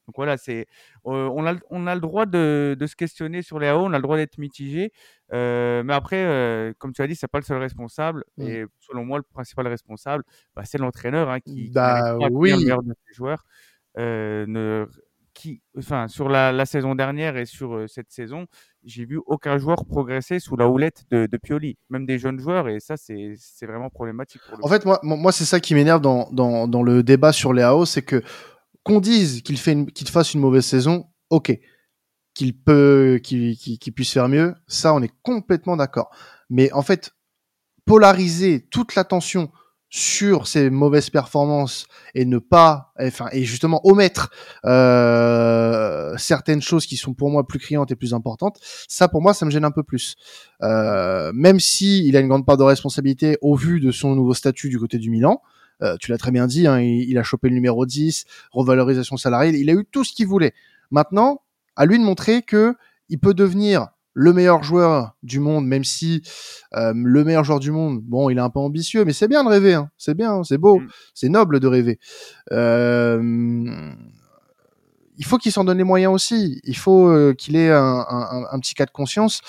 donc 0.07 0.15
voilà, 0.15 0.37
c'est, 0.37 0.67
on, 1.03 1.45
a, 1.45 1.55
on 1.69 1.85
a 1.85 1.95
le 1.95 2.01
droit 2.01 2.25
de, 2.25 2.77
de 2.79 2.87
se 2.87 2.95
questionner 2.95 3.41
sur 3.41 3.59
les 3.59 3.67
AO, 3.67 3.85
on 3.85 3.93
a 3.93 3.97
le 3.97 4.01
droit 4.01 4.15
d'être 4.15 4.37
mitigé. 4.37 4.93
mais 5.31 5.93
après, 5.93 6.73
comme 6.79 6.93
tu 6.93 7.01
as 7.01 7.07
dit, 7.07 7.15
c'est 7.15 7.27
pas 7.27 7.39
le 7.39 7.43
seul 7.43 7.57
responsable. 7.57 8.23
Mmh. 8.37 8.47
Et 8.47 8.65
selon 8.79 9.03
moi, 9.03 9.17
le 9.17 9.23
principal 9.23 9.67
responsable, 9.67 10.23
bah, 10.55 10.63
c'est 10.65 10.77
l'entraîneur 10.77 11.29
hein, 11.29 11.41
qui, 11.41 11.71
bah, 11.71 12.17
qui 12.19 12.27
oui. 12.31 12.51
le 12.51 12.57
meilleur 12.57 12.83
de 12.83 12.93
ses 13.05 13.13
joueurs. 13.13 13.45
ne, 13.97 14.87
qui, 15.37 15.61
enfin, 15.77 16.07
sur 16.07 16.29
la, 16.29 16.51
la, 16.51 16.65
saison 16.65 16.95
dernière 16.95 17.37
et 17.37 17.45
sur 17.45 17.87
cette 17.87 18.11
saison, 18.11 18.47
j'ai 18.83 19.05
vu 19.05 19.19
aucun 19.27 19.59
joueur 19.59 19.85
progresser 19.85 20.39
sous 20.39 20.55
la 20.55 20.67
houlette 20.67 21.03
de, 21.11 21.27
de 21.27 21.37
Pioli, 21.37 21.77
même 21.91 22.07
des 22.07 22.17
jeunes 22.17 22.39
joueurs, 22.39 22.67
et 22.67 22.79
ça, 22.79 22.95
c'est 22.97 23.35
vraiment 23.61 23.91
problématique. 23.91 24.41
en 24.63 24.67
fait, 24.67 24.83
moi, 24.83 24.99
moi 25.03 25.31
c'est 25.31 25.45
ça 25.45 25.59
qui 25.59 25.75
m'énerve 25.75 26.01
dans, 26.01 26.27
dans, 26.31 26.67
dans, 26.67 26.81
le 26.81 27.03
débat 27.03 27.33
sur 27.33 27.53
les 27.53 27.61
AO, 27.61 27.85
c'est 27.85 28.01
que 28.01 28.23
qu'on 28.87 29.01
dise 29.01 29.41
qu'il 29.41 29.57
fait 29.57 29.85
qu'il 29.93 30.09
fasse 30.09 30.33
une 30.33 30.39
mauvaise 30.39 30.65
saison, 30.65 31.07
ok. 31.29 31.57
Qu'il 32.33 32.57
peut, 32.57 33.19
qu'il 33.21 33.93
puisse 33.95 34.13
faire 34.13 34.29
mieux, 34.29 34.53
ça, 34.67 34.93
on 34.93 35.01
est 35.01 35.11
complètement 35.23 35.75
d'accord. 35.75 36.11
Mais 36.49 36.71
en 36.71 36.83
fait, 36.83 37.11
polariser 37.85 38.67
toute 38.69 38.95
l'attention 38.95 39.51
sur 39.89 40.47
ses 40.47 40.69
mauvaises 40.69 41.09
performances 41.09 41.87
et 42.13 42.25
ne 42.25 42.37
pas, 42.37 42.93
enfin, 42.99 43.27
et 43.31 43.43
justement 43.43 43.81
omettre 43.85 44.29
euh, 44.65 46.13
certaines 46.17 46.61
choses 46.61 46.85
qui 46.85 46.97
sont 46.97 47.13
pour 47.13 47.29
moi 47.29 47.47
plus 47.47 47.59
criantes 47.59 47.89
et 47.91 47.95
plus 47.95 48.13
importantes, 48.13 48.59
ça 48.87 49.07
pour 49.07 49.21
moi 49.21 49.33
ça 49.33 49.45
me 49.45 49.51
gêne 49.51 49.65
un 49.65 49.71
peu 49.71 49.83
plus. 49.83 50.15
Euh, 50.61 51.31
même 51.33 51.59
si 51.59 52.05
il 52.05 52.15
a 52.17 52.19
une 52.19 52.27
grande 52.27 52.45
part 52.45 52.57
de 52.57 52.63
responsabilité 52.63 53.37
au 53.41 53.55
vu 53.55 53.79
de 53.79 53.91
son 53.91 54.15
nouveau 54.15 54.33
statut 54.33 54.69
du 54.69 54.77
côté 54.77 54.97
du 54.97 55.09
Milan, 55.09 55.41
euh, 55.81 55.95
tu 55.99 56.11
l'as 56.11 56.17
très 56.17 56.31
bien 56.31 56.47
dit, 56.47 56.67
hein, 56.67 56.79
il, 56.79 57.17
a 57.17 57.23
chopé 57.23 57.49
le 57.49 57.55
numéro 57.55 57.85
10, 57.85 58.25
revalorisation 58.51 59.17
salariale, 59.17 59.55
il 59.55 59.69
a 59.69 59.73
eu 59.73 59.85
tout 59.85 60.03
ce 60.03 60.13
qu'il 60.13 60.27
voulait. 60.27 60.53
Maintenant, 60.91 61.41
à 61.75 61.85
lui 61.85 61.99
de 61.99 62.03
montrer 62.03 62.41
que 62.41 62.75
il 63.09 63.19
peut 63.19 63.33
devenir 63.33 63.87
le 64.13 64.33
meilleur 64.33 64.63
joueur 64.63 65.15
du 65.21 65.39
monde, 65.39 65.67
même 65.67 65.83
si 65.83 66.23
euh, 66.75 66.91
le 66.95 67.23
meilleur 67.23 67.43
joueur 67.43 67.59
du 67.59 67.71
monde, 67.71 68.01
bon, 68.01 68.31
il 68.31 68.37
est 68.39 68.41
un 68.41 68.49
peu 68.49 68.59
ambitieux, 68.59 69.05
mais 69.05 69.13
c'est 69.13 69.27
bien 69.27 69.43
de 69.43 69.49
rêver, 69.49 69.75
hein. 69.75 69.91
c'est 69.97 70.15
bien, 70.15 70.43
c'est 70.43 70.57
beau, 70.57 70.79
mm. 70.79 70.87
c'est 71.13 71.29
noble 71.29 71.59
de 71.59 71.67
rêver. 71.67 71.99
Euh, 72.51 73.91
il 75.17 75.25
faut 75.25 75.37
qu'il 75.37 75.51
s'en 75.51 75.63
donne 75.63 75.77
les 75.77 75.83
moyens 75.83 76.13
aussi. 76.13 76.61
Il 76.63 76.77
faut 76.77 77.07
euh, 77.07 77.33
qu'il 77.33 77.55
ait 77.55 77.71
un, 77.71 78.05
un, 78.07 78.43
un, 78.51 78.59
petit 78.59 78.75
cas 78.75 78.85
de 78.85 78.91
conscience. 78.91 79.41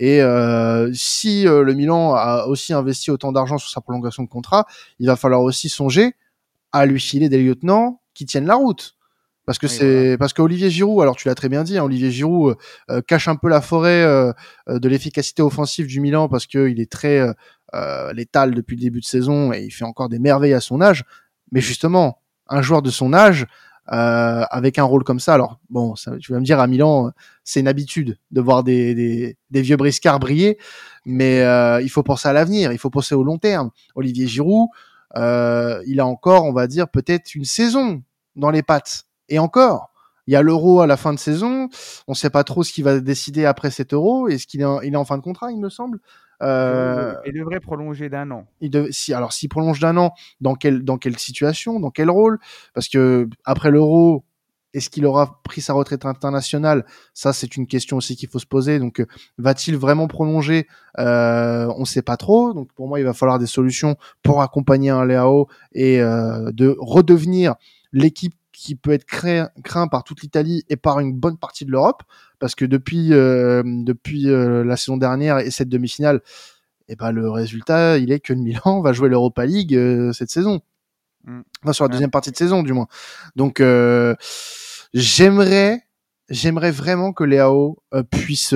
Et 0.00 0.20
euh, 0.20 0.90
si 0.94 1.46
euh, 1.46 1.62
le 1.62 1.74
Milan 1.74 2.14
a 2.14 2.46
aussi 2.46 2.72
investi 2.72 3.10
autant 3.10 3.32
d'argent 3.32 3.58
sur 3.58 3.70
sa 3.70 3.80
prolongation 3.80 4.24
de 4.24 4.28
contrat, 4.28 4.66
il 4.98 5.06
va 5.06 5.16
falloir 5.16 5.42
aussi 5.42 5.68
songer 5.68 6.14
à 6.72 6.86
lui 6.86 7.00
filer 7.00 7.28
des 7.28 7.42
lieutenants 7.42 8.00
qui 8.14 8.26
tiennent 8.26 8.46
la 8.46 8.56
route. 8.56 8.96
Parce 9.44 9.58
que 9.58 9.66
c'est 9.66 10.16
parce 10.18 10.32
qu'Olivier 10.32 10.70
Giroud, 10.70 11.02
alors 11.02 11.16
tu 11.16 11.26
l'as 11.26 11.34
très 11.34 11.48
bien 11.48 11.64
dit, 11.64 11.76
hein, 11.76 11.82
Olivier 11.82 12.12
Giroud 12.12 12.56
cache 13.08 13.26
un 13.26 13.34
peu 13.34 13.48
la 13.48 13.60
forêt 13.60 14.04
de 14.68 14.88
l'efficacité 14.88 15.42
offensive 15.42 15.88
du 15.88 16.00
Milan 16.00 16.28
parce 16.28 16.46
qu'il 16.46 16.80
est 16.80 16.90
très 16.90 17.26
létal 18.14 18.54
depuis 18.54 18.76
le 18.76 18.82
début 18.82 19.00
de 19.00 19.04
saison 19.04 19.52
et 19.52 19.64
il 19.64 19.72
fait 19.72 19.84
encore 19.84 20.08
des 20.08 20.20
merveilles 20.20 20.54
à 20.54 20.60
son 20.60 20.80
âge. 20.80 21.02
Mais 21.50 21.60
justement, 21.60 22.22
un 22.48 22.62
joueur 22.62 22.82
de 22.82 22.90
son 22.90 23.12
âge, 23.12 23.46
euh, 23.90 24.44
avec 24.50 24.78
un 24.78 24.84
rôle 24.84 25.04
comme 25.04 25.20
ça. 25.20 25.34
Alors 25.34 25.58
bon, 25.70 25.96
ça, 25.96 26.16
tu 26.18 26.32
vas 26.32 26.38
me 26.38 26.44
dire 26.44 26.60
à 26.60 26.66
Milan, 26.66 27.10
c'est 27.44 27.60
une 27.60 27.68
habitude 27.68 28.18
de 28.30 28.40
voir 28.40 28.62
des, 28.62 28.94
des, 28.94 29.36
des 29.50 29.62
vieux 29.62 29.76
briscards 29.76 30.20
briller, 30.20 30.58
mais 31.04 31.40
euh, 31.40 31.80
il 31.82 31.90
faut 31.90 32.02
penser 32.02 32.28
à 32.28 32.32
l'avenir, 32.32 32.72
il 32.72 32.78
faut 32.78 32.90
penser 32.90 33.14
au 33.14 33.24
long 33.24 33.38
terme. 33.38 33.70
Olivier 33.94 34.26
Giroud, 34.26 34.68
euh, 35.16 35.82
il 35.86 36.00
a 36.00 36.06
encore, 36.06 36.44
on 36.44 36.52
va 36.52 36.66
dire, 36.66 36.88
peut-être 36.88 37.34
une 37.34 37.44
saison 37.44 38.02
dans 38.36 38.50
les 38.50 38.62
pattes, 38.62 39.04
et 39.28 39.38
encore. 39.38 39.91
Il 40.26 40.32
y 40.32 40.36
a 40.36 40.42
l'euro 40.42 40.80
à 40.80 40.86
la 40.86 40.96
fin 40.96 41.12
de 41.12 41.18
saison. 41.18 41.68
On 42.06 42.12
ne 42.12 42.16
sait 42.16 42.30
pas 42.30 42.44
trop 42.44 42.62
ce 42.62 42.72
qu'il 42.72 42.84
va 42.84 43.00
décider 43.00 43.44
après 43.44 43.70
cet 43.70 43.92
euro. 43.92 44.28
Est-ce 44.28 44.46
qu'il 44.46 44.60
est, 44.62 44.66
il 44.84 44.94
est 44.94 44.96
en 44.96 45.04
fin 45.04 45.18
de 45.18 45.22
contrat, 45.22 45.50
il 45.50 45.58
me 45.58 45.68
semble? 45.68 45.98
Euh, 46.42 47.14
il 47.24 47.34
devrait 47.34 47.60
prolonger 47.60 48.08
d'un 48.08 48.30
an. 48.32 48.46
Il 48.60 48.88
si, 48.90 49.14
alors, 49.14 49.32
s'il 49.32 49.48
prolonge 49.48 49.78
d'un 49.78 49.96
an, 49.96 50.12
dans, 50.40 50.54
quel, 50.54 50.82
dans 50.84 50.98
quelle 50.98 51.18
situation, 51.18 51.78
dans 51.78 51.90
quel 51.90 52.10
rôle? 52.10 52.38
Parce 52.74 52.88
que 52.88 53.28
après 53.44 53.70
l'Euro, 53.70 54.24
est-ce 54.74 54.90
qu'il 54.90 55.06
aura 55.06 55.40
pris 55.44 55.60
sa 55.60 55.72
retraite 55.72 56.06
internationale? 56.06 56.84
Ça, 57.14 57.32
c'est 57.32 57.56
une 57.56 57.66
question 57.66 57.98
aussi 57.98 58.16
qu'il 58.16 58.28
faut 58.28 58.38
se 58.38 58.46
poser. 58.46 58.78
Donc, 58.78 59.00
euh, 59.00 59.06
va-t-il 59.38 59.76
vraiment 59.76 60.08
prolonger? 60.08 60.66
Euh, 60.98 61.72
On 61.76 61.80
ne 61.80 61.84
sait 61.84 62.02
pas 62.02 62.16
trop. 62.16 62.54
Donc, 62.54 62.72
pour 62.72 62.88
moi, 62.88 62.98
il 62.98 63.04
va 63.04 63.12
falloir 63.12 63.38
des 63.38 63.46
solutions 63.46 63.96
pour 64.22 64.42
accompagner 64.42 64.90
un 64.90 65.04
Léao 65.04 65.46
et 65.72 66.00
euh, 66.00 66.50
de 66.52 66.74
redevenir 66.80 67.54
l'équipe 67.92 68.34
qui 68.62 68.76
peut 68.76 68.92
être 68.92 69.04
craint 69.04 69.88
par 69.88 70.04
toute 70.04 70.22
l'Italie 70.22 70.64
et 70.68 70.76
par 70.76 71.00
une 71.00 71.12
bonne 71.12 71.36
partie 71.36 71.64
de 71.64 71.72
l'Europe, 71.72 72.04
parce 72.38 72.54
que 72.54 72.64
depuis 72.64 73.12
euh, 73.12 73.64
depuis 73.64 74.28
euh, 74.28 74.62
la 74.62 74.76
saison 74.76 74.96
dernière 74.96 75.38
et 75.38 75.50
cette 75.50 75.68
demi-finale, 75.68 76.20
eh 76.86 76.94
ben 76.94 77.10
le 77.10 77.28
résultat, 77.28 77.98
il 77.98 78.12
est 78.12 78.20
que 78.20 78.32
le 78.32 78.38
Milan 78.38 78.80
va 78.80 78.92
jouer 78.92 79.08
l'Europa 79.08 79.46
League 79.46 79.74
euh, 79.74 80.12
cette 80.12 80.30
saison, 80.30 80.60
mm. 81.24 81.40
enfin 81.64 81.72
sur 81.72 81.84
la 81.86 81.88
deuxième 81.88 82.12
partie 82.12 82.30
de 82.30 82.36
saison 82.36 82.62
du 82.62 82.72
moins. 82.72 82.86
Donc 83.34 83.60
j'aimerais 84.94 85.82
j'aimerais 86.30 86.70
vraiment 86.70 87.12
que 87.12 87.24
Léao 87.24 87.82
puisse 88.12 88.54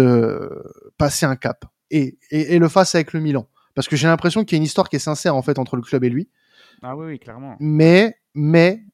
passer 0.99 1.27
un 1.27 1.35
cap 1.35 1.65
et, 1.91 2.17
et, 2.31 2.55
et 2.55 2.59
le 2.61 2.69
fasse 2.69 2.95
avec 2.95 3.13
le 3.13 3.19
Milan, 3.19 3.49
parce 3.75 3.89
que 3.89 3.97
j'ai 3.97 4.07
l'impression 4.07 4.45
qu'il 4.45 4.57
y 4.57 4.59
a 4.59 4.61
une 4.61 4.67
histoire 4.67 4.89
qui 4.89 4.95
est 4.95 5.01
sincère 5.01 5.35
en 5.35 5.43
fait 5.43 5.59
entre 5.59 5.75
le 5.75 5.83
club 5.83 6.05
et 6.05 6.11
lui. 6.11 6.29
Ah 6.81 6.97
oui, 6.97 7.07
oui 7.07 7.19
clairement. 7.19 7.57
Mais 7.59 8.17
mais 8.35 8.85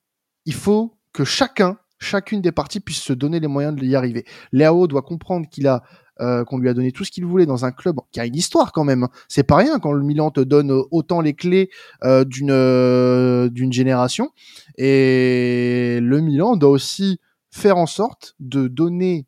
il 0.46 0.54
faut 0.54 0.96
que 1.12 1.24
chacun, 1.24 1.78
chacune 1.98 2.40
des 2.40 2.52
parties 2.52 2.80
puisse 2.80 3.02
se 3.02 3.12
donner 3.12 3.40
les 3.40 3.48
moyens 3.48 3.74
de 3.74 3.84
y 3.84 3.94
arriver. 3.96 4.24
Léo 4.52 4.86
doit 4.86 5.02
comprendre 5.02 5.48
qu'il 5.48 5.66
a 5.66 5.82
euh, 6.20 6.44
qu'on 6.44 6.58
lui 6.58 6.68
a 6.68 6.74
donné 6.74 6.92
tout 6.92 7.04
ce 7.04 7.10
qu'il 7.10 7.24
voulait 7.24 7.46
dans 7.46 7.64
un 7.64 7.72
club 7.72 7.96
qui 8.12 8.20
a 8.20 8.26
une 8.26 8.36
histoire 8.36 8.72
quand 8.72 8.84
même. 8.84 9.08
C'est 9.28 9.44
pas 9.44 9.56
rien 9.56 9.78
quand 9.80 9.92
le 9.92 10.04
Milan 10.04 10.30
te 10.30 10.40
donne 10.40 10.70
autant 10.90 11.22
les 11.22 11.32
clés 11.32 11.70
euh, 12.04 12.24
d'une 12.24 12.50
euh, 12.50 13.48
d'une 13.48 13.72
génération. 13.72 14.30
Et 14.76 15.98
le 16.02 16.20
Milan 16.20 16.56
doit 16.56 16.70
aussi 16.70 17.18
faire 17.50 17.78
en 17.78 17.86
sorte 17.86 18.34
de 18.40 18.68
donner, 18.68 19.26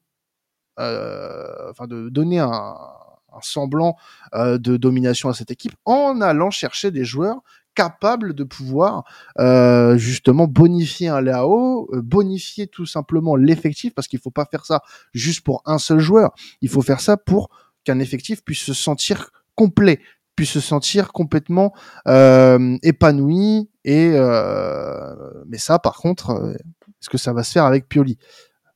enfin 0.77 1.87
de 1.89 2.11
donner 2.11 2.39
un, 2.39 2.51
un 2.51 3.41
semblant 3.41 3.97
de 4.35 4.77
domination 4.77 5.31
à 5.31 5.35
cette 5.35 5.51
équipe 5.51 5.75
en 5.85 6.21
allant 6.21 6.51
chercher 6.51 6.91
des 6.91 7.05
joueurs 7.05 7.43
capable 7.75 8.35
de 8.35 8.45
pouvoir 8.45 9.05
euh, 9.39 9.97
justement 9.97 10.47
bonifier 10.47 11.09
un 11.09 11.21
Léao, 11.21 11.89
euh, 11.93 12.03
bonifier 12.03 12.67
tout 12.67 12.87
simplement 12.87 13.37
l'effectif, 13.37 13.95
parce 13.95 14.09
qu'il 14.09 14.21
faut 14.21 14.31
pas 14.31 14.47
faire 14.47 14.67
ça 14.67 14.83
juste 15.13 15.43
pour 15.43 15.63
un 15.67 15.79
seul 15.79 15.99
joueur, 15.99 16.35
il 16.61 16.69
faut 16.69 16.83
faire 16.83 17.01
ça 17.01 17.17
pour 17.17 17.51
qu'un 17.85 17.99
effectif 17.99 18.45
puisse 18.45 18.63
se 18.63 18.75
sentir 18.75 19.31
complet, 19.55 20.01
puisse 20.37 20.51
se 20.51 20.61
sentir 20.61 21.13
complètement 21.13 21.75
euh, 22.09 22.77
épanoui. 22.83 23.69
Et 23.85 24.13
euh, 24.15 25.15
mais 25.47 25.59
ça, 25.59 25.79
par 25.79 25.97
contre, 25.97 26.55
est-ce 27.01 27.11
que 27.11 27.19
ça 27.19 27.33
va 27.33 27.45
se 27.45 27.53
faire 27.53 27.65
avec 27.65 27.89
Pioli? 27.89 28.19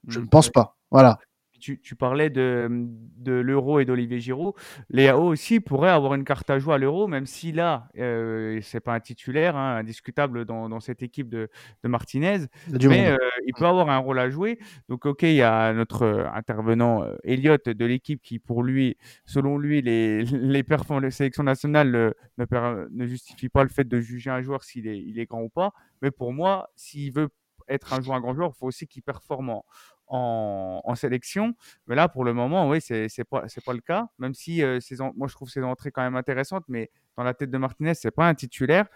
Je 0.07 0.21
ne 0.21 0.27
pense 0.27 0.51
pas. 0.51 0.77
Voilà 0.91 1.19
tu, 1.59 1.81
tu, 1.81 1.97
parlais 1.97 2.31
de, 2.31 2.69
de 3.17 3.33
l'euro 3.33 3.81
et 3.81 3.85
d'Olivier 3.85 4.21
Giroud. 4.21 4.55
Léao 4.91 5.23
aussi 5.23 5.61
pourrait 5.61 5.91
avoir 5.91 6.15
une 6.15 6.25
carte 6.25 6.49
à 6.51 6.59
jouer 6.59 6.75
à 6.75 6.79
l'euro, 6.79 7.07
même 7.07 7.27
si 7.27 7.53
là, 7.53 7.89
euh, 7.99 8.61
c'est 8.63 8.81
pas 8.81 8.95
un 8.95 9.01
titulaire 9.01 9.57
hein, 9.57 9.77
indiscutable 9.77 10.45
dans, 10.45 10.69
dans, 10.69 10.81
cette 10.81 11.03
équipe 11.03 11.29
de, 11.29 11.49
de 11.83 11.89
Martinez, 11.89 12.39
mais 12.69 13.11
euh, 13.11 13.17
il 13.47 13.53
peut 13.55 13.67
avoir 13.67 13.89
un 13.91 13.99
rôle 13.99 14.19
à 14.19 14.31
jouer. 14.31 14.59
Donc, 14.89 15.07
ok, 15.07 15.23
il 15.23 15.35
y 15.35 15.43
a 15.43 15.73
notre 15.73 16.03
euh, 16.03 16.25
intervenant 16.33 17.03
euh, 17.03 17.17
Elliott 17.25 17.69
de 17.69 17.85
l'équipe 17.85 18.23
qui, 18.23 18.39
pour 18.39 18.63
lui, 18.63 18.97
selon 19.27 19.59
lui, 19.59 19.83
les, 19.83 20.25
les 20.25 20.63
performances 20.63 21.05
de 21.05 21.11
sélection 21.11 21.43
nationale 21.43 21.91
ne, 22.39 22.89
ne 22.91 23.07
justifient 23.07 23.49
pas 23.49 23.63
le 23.63 23.71
fait 23.71 23.87
de 23.87 24.01
juger 24.01 24.31
un 24.31 24.43
joueur 24.43 24.65
s'il 24.65 24.87
est, 24.87 24.99
il 24.99 25.19
est 25.19 25.27
grand 25.27 25.43
ou 25.43 25.49
pas. 25.49 25.73
Mais 26.03 26.11
pour 26.11 26.33
moi, 26.33 26.71
s'il 26.77 27.13
veut 27.13 27.29
être 27.69 27.93
un 27.93 28.01
joueur, 28.01 28.17
un 28.17 28.21
grand 28.21 28.35
joueur, 28.35 28.53
il 28.55 28.59
faut 28.59 28.67
aussi 28.67 28.87
qu'il 28.87 29.03
performe 29.03 29.51
en, 29.51 29.65
en, 30.09 30.95
sélection. 30.95 31.55
Mais 31.87 31.95
là, 31.95 32.09
pour 32.09 32.25
le 32.25 32.33
moment, 32.33 32.69
oui, 32.69 32.81
c'est 32.81 33.07
n'est 33.17 33.25
pas, 33.25 33.45
pas 33.65 33.73
le 33.73 33.81
cas. 33.81 34.09
Même 34.19 34.35
si 34.35 34.63
euh, 34.63 34.79
moi, 35.17 35.29
je 35.29 35.35
trouve 35.35 35.51
ses 35.51 35.63
entrées 35.63 35.91
quand 35.91 36.03
même 36.03 36.17
intéressantes, 36.17 36.65
mais 36.69 36.91
dans 37.19 37.25
la 37.25 37.35
tête 37.35 37.51
de 37.51 37.59
Martinez, 37.59 37.95
c'est 37.95 38.13
pas 38.13 38.29
un 38.29 38.35
titulaire. 38.35 38.87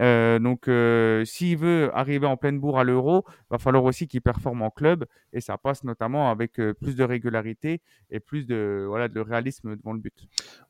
Euh, 0.00 0.38
donc, 0.38 0.68
euh, 0.68 1.24
s'il 1.24 1.58
veut 1.58 1.90
arriver 1.94 2.28
en 2.28 2.36
pleine 2.36 2.60
bourre 2.60 2.78
à 2.78 2.84
l'Euro, 2.84 3.24
va 3.50 3.58
falloir 3.58 3.82
aussi 3.82 4.06
qu'il 4.06 4.22
performe 4.22 4.62
en 4.62 4.70
club, 4.70 5.04
et 5.32 5.40
ça 5.40 5.58
passe 5.58 5.82
notamment 5.82 6.30
avec 6.30 6.60
euh, 6.60 6.74
plus 6.74 6.94
de 6.94 7.02
régularité 7.02 7.80
et 8.10 8.20
plus 8.20 8.46
de 8.46 8.86
voilà 8.88 9.08
de 9.08 9.18
réalisme 9.18 9.74
devant 9.74 9.94
le 9.94 9.98
but. 9.98 10.14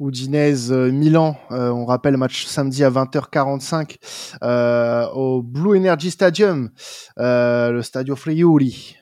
Udinese 0.01 0.72
Milan, 0.72 1.37
on 1.51 1.85
rappelle 1.85 2.16
match 2.16 2.46
samedi 2.46 2.83
à 2.83 2.90
20h45 2.90 5.11
au 5.14 5.42
Blue 5.42 5.77
Energy 5.77 6.11
Stadium, 6.11 6.70
le 7.18 7.83
Stadio 7.83 8.16
Friuli 8.16 8.96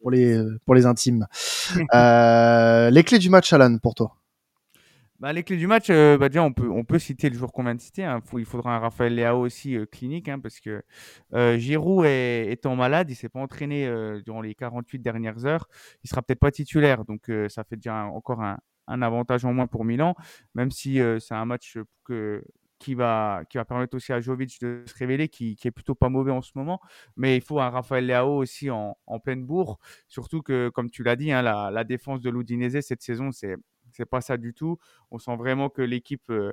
pour 0.00 0.10
les 0.10 0.42
pour 0.64 0.74
les 0.74 0.86
intimes. 0.86 1.26
les 1.92 3.02
clés 3.04 3.18
du 3.18 3.28
match, 3.28 3.52
Alan, 3.52 3.76
pour 3.76 3.94
toi. 3.94 4.16
Bah, 5.18 5.32
les 5.32 5.42
clés 5.44 5.56
du 5.56 5.66
match, 5.66 5.88
euh, 5.88 6.18
bah, 6.18 6.28
on 6.42 6.52
peut, 6.84 6.98
citer 6.98 7.30
le 7.30 7.38
jour 7.38 7.50
qu'on 7.50 7.62
vient 7.62 7.74
de 7.74 7.80
citer. 7.80 8.04
hein. 8.04 8.20
Il 8.36 8.44
faudra 8.44 8.76
un 8.76 8.78
Raphaël 8.78 9.14
Leao 9.14 9.40
aussi 9.40 9.74
euh, 9.74 9.86
clinique, 9.86 10.28
hein, 10.28 10.38
parce 10.38 10.60
que 10.60 10.82
euh, 11.32 11.56
Giroud 11.56 12.04
est, 12.04 12.52
étant 12.52 12.76
malade, 12.76 13.10
il 13.10 13.14
s'est 13.14 13.30
pas 13.30 13.40
entraîné 13.40 13.90
durant 14.24 14.42
les 14.42 14.54
48 14.54 14.98
dernières 14.98 15.46
heures. 15.46 15.68
Il 16.04 16.10
sera 16.10 16.20
peut-être 16.20 16.40
pas 16.40 16.50
titulaire, 16.50 17.04
donc 17.06 17.30
ça 17.48 17.64
fait 17.64 17.76
déjà 17.76 18.04
encore 18.04 18.42
un, 18.42 18.58
avantage 19.02 19.44
en 19.46 19.54
moins 19.54 19.66
pour 19.66 19.84
Milan, 19.84 20.14
même 20.54 20.70
si 20.70 21.00
c'est 21.20 21.34
un 21.34 21.44
match 21.46 21.78
que, 22.04 22.44
qui 22.78 22.94
va, 22.94 23.42
permettre 23.66 23.96
aussi 23.96 24.12
à 24.12 24.20
Jovic 24.20 24.60
de 24.60 24.84
se 24.86 24.94
révéler, 24.98 25.28
qui, 25.28 25.56
est 25.64 25.70
plutôt 25.70 25.94
pas 25.94 26.10
mauvais 26.10 26.32
en 26.32 26.42
ce 26.42 26.52
moment. 26.56 26.80
Mais 27.16 27.36
il 27.36 27.42
faut 27.42 27.60
un 27.60 27.70
Raphaël 27.70 28.06
Leao 28.06 28.36
aussi 28.36 28.70
en, 28.70 28.96
pleine 29.24 29.44
bourre, 29.44 29.78
surtout 30.08 30.42
que, 30.42 30.68
comme 30.68 30.90
tu 30.90 31.02
l'as 31.02 31.16
dit, 31.16 31.32
hein, 31.32 31.40
la, 31.40 31.70
la 31.70 31.84
défense 31.84 32.20
de 32.20 32.28
l'Udinese 32.28 32.80
cette 32.80 33.02
saison, 33.02 33.32
c'est 33.32 33.56
c'est 33.96 34.06
pas 34.06 34.20
ça 34.20 34.36
du 34.36 34.54
tout. 34.54 34.78
On 35.10 35.18
sent 35.18 35.36
vraiment 35.36 35.68
que 35.68 35.82
l'équipe 35.82 36.22
euh, 36.30 36.52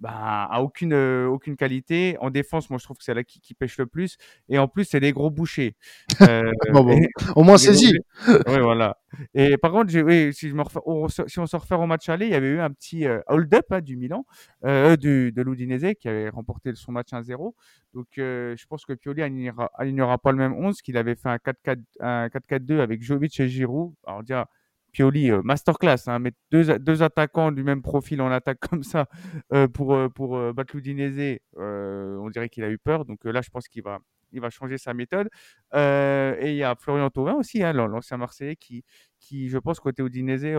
bah, 0.00 0.44
a 0.50 0.60
aucune, 0.62 0.92
euh, 0.92 1.26
aucune 1.26 1.56
qualité. 1.56 2.16
En 2.20 2.30
défense, 2.30 2.68
moi, 2.70 2.78
je 2.78 2.84
trouve 2.84 2.98
que 2.98 3.04
c'est 3.04 3.14
là 3.14 3.24
qui, 3.24 3.40
qui 3.40 3.54
pêche 3.54 3.78
le 3.78 3.86
plus. 3.86 4.16
Et 4.48 4.58
en 4.58 4.68
plus, 4.68 4.84
c'est 4.84 5.00
des 5.00 5.12
gros 5.12 5.30
bouchers. 5.30 5.76
Euh, 6.22 6.42
Bon, 6.72 6.84
bon, 6.84 6.92
et- 6.98 7.08
au 7.36 7.42
moins 7.44 7.58
saisi. 7.58 7.94
Ouais, 8.28 8.60
voilà. 8.60 8.98
Et 9.34 9.56
par 9.56 9.72
contre, 9.72 9.96
oui, 10.02 10.32
si, 10.34 10.48
je 10.48 10.54
me 10.54 10.62
refais- 10.62 10.80
on, 10.86 11.08
se- 11.08 11.26
si 11.28 11.38
on 11.38 11.46
se 11.46 11.56
refait 11.56 11.74
au 11.76 11.86
match 11.86 12.08
aller, 12.08 12.26
il 12.26 12.32
y 12.32 12.34
avait 12.34 12.48
eu 12.48 12.60
un 12.60 12.70
petit 12.70 13.06
euh, 13.06 13.20
hold-up 13.28 13.66
hein, 13.70 13.80
du 13.80 13.96
Milan, 13.96 14.26
du, 14.62 15.32
de 15.32 15.42
l'Udinese, 15.42 15.94
qui 15.98 16.08
avait 16.08 16.28
remporté 16.28 16.72
son 16.74 16.92
match 16.92 17.12
1-0. 17.12 17.54
Donc, 17.94 18.06
je 18.16 18.66
pense 18.66 18.84
que 18.84 18.92
Pioli 18.92 19.22
alignera, 19.22 19.70
alignera 19.74 20.18
pas 20.18 20.32
le 20.32 20.38
même 20.38 20.52
11, 20.54 20.82
qu'il 20.82 20.96
avait 20.96 21.14
fait 21.14 21.28
un 21.28 21.38
4-4 21.38 21.80
un 22.00 22.28
4-4-2 22.28 22.80
avec 22.80 23.02
Jovic 23.02 23.38
et 23.40 23.48
Giroud. 23.48 23.94
Alors, 24.06 24.22
déjà, 24.22 24.48
Pioli, 24.94 25.30
euh, 25.30 25.42
masterclass, 25.44 26.04
hein, 26.08 26.20
mettre 26.20 26.38
deux, 26.50 26.78
deux 26.78 27.02
attaquants 27.02 27.52
du 27.52 27.62
même 27.64 27.82
profil 27.82 28.22
en 28.22 28.30
attaque 28.30 28.60
comme 28.70 28.82
ça 28.84 29.06
euh, 29.52 29.68
pour, 29.68 29.94
euh, 29.94 30.08
pour 30.08 30.54
battre 30.54 30.76
l'Udinese, 30.76 31.38
on 31.56 32.30
dirait 32.30 32.48
qu'il 32.48 32.64
a 32.64 32.70
eu 32.70 32.78
peur. 32.78 33.04
Donc 33.04 33.24
là, 33.24 33.42
je 33.42 33.50
pense 33.50 33.68
qu'il 33.68 33.82
va, 33.82 33.98
il 34.32 34.40
va 34.40 34.50
changer 34.50 34.78
sa 34.78 34.94
méthode. 34.94 35.28
Et 35.74 36.50
il 36.50 36.56
y 36.56 36.62
a 36.64 36.74
Florian 36.76 37.10
Thauvin 37.10 37.34
aussi, 37.34 37.62
hein, 37.62 37.72
l'an- 37.72 37.86
l'ancien 37.88 38.16
Marseillais, 38.16 38.56
qui, 38.56 38.84
qui, 39.20 39.48
je 39.48 39.58
pense, 39.58 39.80
côté 39.80 40.02
Udinese, 40.02 40.56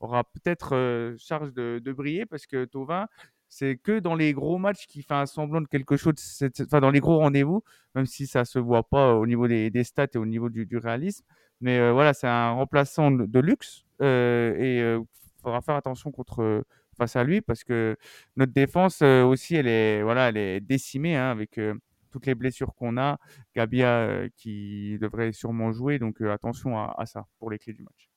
aura 0.00 0.24
peut-être 0.24 1.14
charge 1.18 1.52
de, 1.52 1.80
de 1.82 1.92
briller 1.92 2.26
parce 2.26 2.46
que 2.46 2.64
Thauvin, 2.64 3.06
c'est 3.48 3.76
que 3.76 3.98
dans 3.98 4.14
les 4.14 4.32
gros 4.32 4.58
matchs 4.58 4.86
qu'il 4.86 5.02
fait 5.04 5.14
un 5.14 5.26
semblant 5.26 5.60
de 5.60 5.66
quelque 5.68 5.96
chose, 5.96 6.14
enfin 6.62 6.80
dans 6.80 6.90
les 6.90 7.00
gros 7.00 7.18
rendez-vous, 7.18 7.62
même 7.94 8.06
si 8.06 8.26
ça 8.26 8.44
se 8.44 8.58
voit 8.58 8.82
pas 8.88 9.14
au 9.14 9.26
niveau 9.26 9.46
des, 9.46 9.70
des 9.70 9.84
stats 9.84 10.06
et 10.14 10.18
au 10.18 10.26
niveau 10.26 10.48
du, 10.48 10.66
du 10.66 10.78
réalisme. 10.78 11.24
Mais 11.62 11.78
euh, 11.78 11.92
voilà, 11.92 12.12
c'est 12.12 12.26
un 12.28 12.50
remplaçant 12.50 13.10
de, 13.10 13.24
de 13.24 13.40
luxe 13.40 13.84
euh, 14.02 14.54
et 14.58 14.78
il 14.80 15.42
faudra 15.42 15.60
faire 15.62 15.76
attention 15.76 16.10
contre 16.12 16.64
face 16.98 17.16
à 17.16 17.24
lui 17.24 17.40
parce 17.40 17.64
que 17.64 17.96
notre 18.36 18.52
défense 18.52 19.00
euh, 19.02 19.22
aussi, 19.24 19.56
elle 19.56 19.66
est 19.68 20.02
voilà, 20.02 20.28
elle 20.28 20.36
est 20.36 20.60
décimée 20.60 21.16
hein, 21.16 21.30
avec 21.30 21.56
euh, 21.58 21.74
toutes 22.10 22.26
les 22.26 22.34
blessures 22.34 22.74
qu'on 22.74 22.98
a. 22.98 23.18
Gabia 23.56 23.88
euh, 24.00 24.28
qui 24.36 24.98
devrait 25.00 25.32
sûrement 25.32 25.72
jouer, 25.72 25.98
donc 25.98 26.20
euh, 26.20 26.30
attention 26.32 26.76
à, 26.78 26.94
à 26.98 27.06
ça 27.06 27.24
pour 27.38 27.50
les 27.50 27.58
clés 27.58 27.72
du 27.72 27.82
match. 27.82 28.10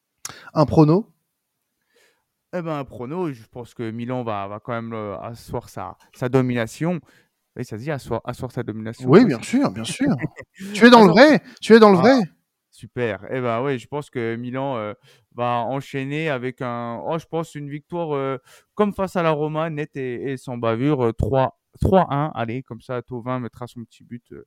Un 0.54 0.66
prono? 0.66 1.10
Eh 2.54 2.62
ben, 2.62 2.78
un 2.80 2.86
prono, 2.86 3.32
je 3.32 3.44
pense 3.52 3.74
que 3.74 3.90
Milan 3.92 4.24
va, 4.24 4.48
va 4.48 4.60
quand 4.60 4.72
même 4.74 4.94
euh, 4.94 5.18
asseoir 5.20 5.70
sa, 5.70 5.98
sa 6.14 6.30
domination. 6.30 7.00
Oui, 7.58 7.64
ça 7.66 7.78
se 7.78 7.84
dit 7.84 7.92
asseoir, 7.92 8.22
asseoir 8.26 8.52
sa 8.52 8.64
domination. 8.64 9.10
Oui, 9.10 9.26
bien 9.26 9.42
sûr, 9.42 9.72
bien 9.72 9.84
sûr. 9.84 10.08
tu 10.74 10.86
es 10.86 10.90
dans 10.90 11.04
le 11.06 11.10
vrai 11.12 11.42
Tu 11.62 11.74
es 11.74 11.80
dans 11.80 11.92
le 11.92 11.98
Ah. 11.98 12.02
vrai 12.02 12.20
Super. 12.76 13.26
Eh 13.32 13.40
ben 13.40 13.64
oui, 13.64 13.80
je 13.80 13.88
pense 13.88 14.10
que 14.10 14.36
Milan 14.36 14.76
euh, 14.76 14.94
va 15.34 15.64
enchaîner 15.64 16.30
avec 16.30 16.62
un, 16.62 17.02
oh, 17.06 17.18
je 17.18 17.26
pense 17.26 17.56
une 17.56 17.70
victoire 17.70 18.14
euh, 18.14 18.38
comme 18.74 18.94
face 18.94 19.16
à 19.16 19.24
la 19.24 19.32
Roma, 19.32 19.70
nette 19.70 19.96
et, 19.96 20.36
sans 20.36 20.58
bavure, 20.58 21.06
euh, 21.06 21.14
3 21.14 21.58
3-1. 21.82 22.32
Allez, 22.36 22.64
comme 22.64 22.82
ça, 22.82 23.02
Tovin 23.02 23.40
mettra 23.40 23.68
son 23.68 23.86
petit 23.86 24.04
but 24.04 24.30
euh, 24.34 24.46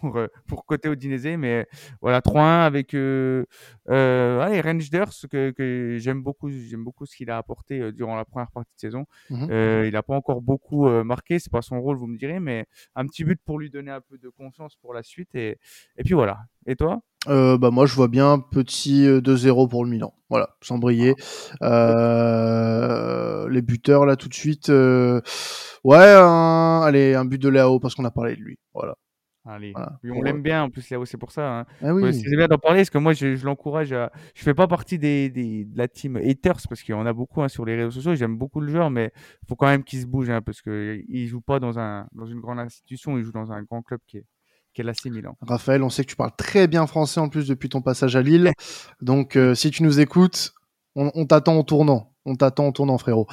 pour, 0.00 0.16
euh, 0.16 0.28
pour 0.46 0.64
côté 0.66 0.88
Udinese. 0.88 1.36
Mais 1.38 1.66
voilà, 2.00 2.20
3-1 2.20 2.64
avec 2.66 2.94
euh, 2.94 3.44
euh, 3.88 4.40
allez, 4.40 4.60
Rangers, 4.60 5.04
que, 5.30 5.50
que 5.50 5.96
j'aime 5.98 6.22
beaucoup, 6.22 6.50
j'aime 6.50 6.84
beaucoup 6.84 7.06
ce 7.06 7.16
qu'il 7.16 7.30
a 7.30 7.38
apporté 7.38 7.80
euh, 7.80 7.92
durant 7.92 8.16
la 8.16 8.24
première 8.24 8.50
partie 8.50 8.72
de 8.74 8.80
saison. 8.80 9.06
Mhm. 9.30 9.48
Euh, 9.50 9.84
il 9.86 9.92
n'a 9.92 10.02
pas 10.02 10.14
encore 10.14 10.40
beaucoup 10.42 10.88
marqué, 11.04 11.38
c'est 11.38 11.52
pas 11.52 11.62
son 11.62 11.80
rôle, 11.80 11.96
vous 11.96 12.06
me 12.06 12.16
direz, 12.18 12.40
mais 12.40 12.66
un 12.94 13.06
petit 13.06 13.24
but 13.24 13.40
pour 13.44 13.58
lui 13.58 13.70
donner 13.70 13.90
un 13.90 14.00
peu 14.00 14.18
de 14.18 14.28
confiance 14.28 14.76
pour 14.76 14.94
la 14.94 15.02
suite. 15.02 15.34
Et, 15.34 15.58
et 15.96 16.04
puis 16.04 16.14
voilà. 16.14 16.38
Et 16.66 16.76
toi? 16.76 17.00
Euh, 17.28 17.58
bah 17.58 17.70
moi 17.72 17.86
je 17.86 17.94
vois 17.94 18.06
bien 18.06 18.38
petit 18.38 19.04
euh, 19.04 19.20
2-0 19.20 19.68
pour 19.68 19.84
le 19.84 19.90
Milan. 19.90 20.14
Voilà, 20.30 20.56
sans 20.60 20.78
briller. 20.78 21.14
Euh, 21.62 23.48
les 23.48 23.62
buteurs 23.62 24.06
là 24.06 24.16
tout 24.16 24.28
de 24.28 24.34
suite. 24.34 24.70
euh, 24.70 25.20
Ouais, 25.84 26.14
un... 26.16 26.82
allez 26.84 27.14
un 27.14 27.24
but 27.24 27.40
de 27.40 27.48
Léao 27.48 27.78
parce 27.80 27.94
qu'on 27.94 28.04
a 28.04 28.10
parlé 28.10 28.36
de 28.36 28.40
lui. 28.40 28.58
Voilà. 28.74 28.96
Allez. 29.48 29.72
Voilà. 29.72 29.98
Puis 30.02 30.10
on 30.10 30.22
l'aime 30.22 30.42
bien 30.42 30.64
en 30.64 30.70
plus 30.70 30.88
Léo, 30.90 31.04
c'est 31.04 31.16
pour 31.18 31.30
ça. 31.30 31.60
hein. 31.60 31.66
Ah 31.80 31.94
oui. 31.94 32.12
C'est 32.14 32.36
bien 32.36 32.48
d'en 32.48 32.58
parler 32.58 32.80
parce 32.80 32.90
que 32.90 32.98
moi 32.98 33.12
je, 33.12 33.36
je 33.36 33.44
l'encourage 33.46 33.92
à. 33.92 34.10
Je 34.34 34.42
fais 34.42 34.54
pas 34.54 34.66
partie 34.66 34.98
des, 34.98 35.30
des- 35.30 35.64
de 35.64 35.78
la 35.78 35.86
team 35.88 36.16
haters 36.16 36.56
parce 36.68 36.82
qu'il 36.82 36.94
y 36.94 36.98
en 36.98 37.06
a 37.06 37.12
beaucoup 37.12 37.42
hein, 37.42 37.48
sur 37.48 37.64
les 37.64 37.76
réseaux 37.76 37.90
sociaux. 37.92 38.14
J'aime 38.14 38.36
beaucoup 38.36 38.60
le 38.60 38.68
joueur, 38.72 38.90
mais 38.90 39.12
il 39.42 39.46
faut 39.48 39.54
quand 39.56 39.66
même 39.68 39.84
qu'il 39.84 40.00
se 40.00 40.06
bouge 40.06 40.28
hein, 40.30 40.42
parce 40.42 40.62
que 40.62 41.00
il 41.08 41.26
joue 41.28 41.40
pas 41.40 41.60
dans 41.60 41.78
un 41.78 42.06
dans 42.12 42.26
une 42.26 42.40
grande 42.40 42.58
institution, 42.58 43.16
il 43.18 43.24
joue 43.24 43.32
dans 43.32 43.52
un 43.52 43.62
grand 43.62 43.82
club 43.82 44.00
qui 44.06 44.18
est 44.18 44.24
qui 44.74 44.80
est 44.82 44.84
l'AC 44.84 45.06
Milan. 45.06 45.36
Raphaël, 45.40 45.82
on 45.82 45.88
sait 45.90 46.02
que 46.04 46.10
tu 46.10 46.16
parles 46.16 46.34
très 46.36 46.66
bien 46.66 46.86
français 46.86 47.20
en 47.20 47.28
plus 47.28 47.46
depuis 47.48 47.68
ton 47.68 47.80
passage 47.82 48.14
à 48.16 48.22
Lille. 48.22 48.52
Donc 49.00 49.36
euh, 49.36 49.54
si 49.54 49.70
tu 49.70 49.82
nous 49.84 50.00
écoutes, 50.00 50.52
on, 50.96 51.10
on 51.14 51.24
t'attend 51.24 51.56
au 51.56 51.62
tournant. 51.62 52.12
On 52.26 52.34
t'attend 52.34 52.68
au 52.68 52.72
tournant, 52.72 52.98
frérot. 52.98 53.26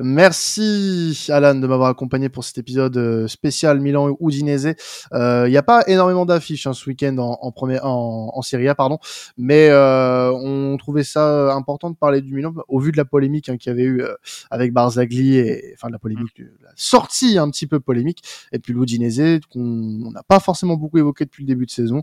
Merci, 0.00 1.26
Alan, 1.28 1.54
de 1.56 1.66
m'avoir 1.66 1.88
accompagné 1.88 2.28
pour 2.28 2.44
cet 2.44 2.58
épisode 2.58 2.96
euh, 2.96 3.26
spécial 3.26 3.80
Milan-Udinese. 3.80 4.74
Il 5.12 5.50
n'y 5.50 5.56
a 5.56 5.62
pas 5.62 5.84
énormément 5.88 6.24
d'affiches 6.24 6.66
hein, 6.66 6.72
ce 6.72 6.88
week-end 6.88 7.18
en, 7.18 7.38
en, 7.40 7.52
premier, 7.52 7.80
en, 7.82 8.30
en 8.32 8.42
Serie 8.42 8.68
A, 8.68 8.74
pardon, 8.74 8.98
mais 9.36 9.68
euh, 9.70 10.30
on 10.32 10.76
trouvait 10.76 11.04
ça 11.04 11.52
important 11.52 11.90
de 11.90 11.96
parler 11.96 12.20
du 12.20 12.34
Milan 12.34 12.54
au 12.68 12.78
vu 12.78 12.92
de 12.92 12.96
la 12.96 13.04
polémique 13.04 13.48
hein, 13.48 13.56
qu'il 13.56 13.70
y 13.70 13.72
avait 13.72 13.82
eu 13.82 14.02
euh, 14.02 14.14
avec 14.50 14.72
Barzagli 14.72 15.36
et 15.36 15.72
enfin 15.74 15.88
de 15.88 15.92
la 15.92 15.98
polémique, 15.98 16.38
de 16.38 16.50
la 16.62 16.70
sortie 16.76 17.38
un 17.38 17.50
petit 17.50 17.66
peu 17.66 17.80
polémique, 17.80 18.22
et 18.52 18.58
puis 18.58 18.72
l'Udinese 18.72 19.40
qu'on 19.50 20.10
n'a 20.12 20.22
pas 20.22 20.40
forcément 20.40 20.76
beaucoup 20.76 20.98
évoqué 20.98 21.24
depuis 21.24 21.42
le 21.44 21.48
début 21.48 21.66
de 21.66 21.70
saison, 21.70 22.02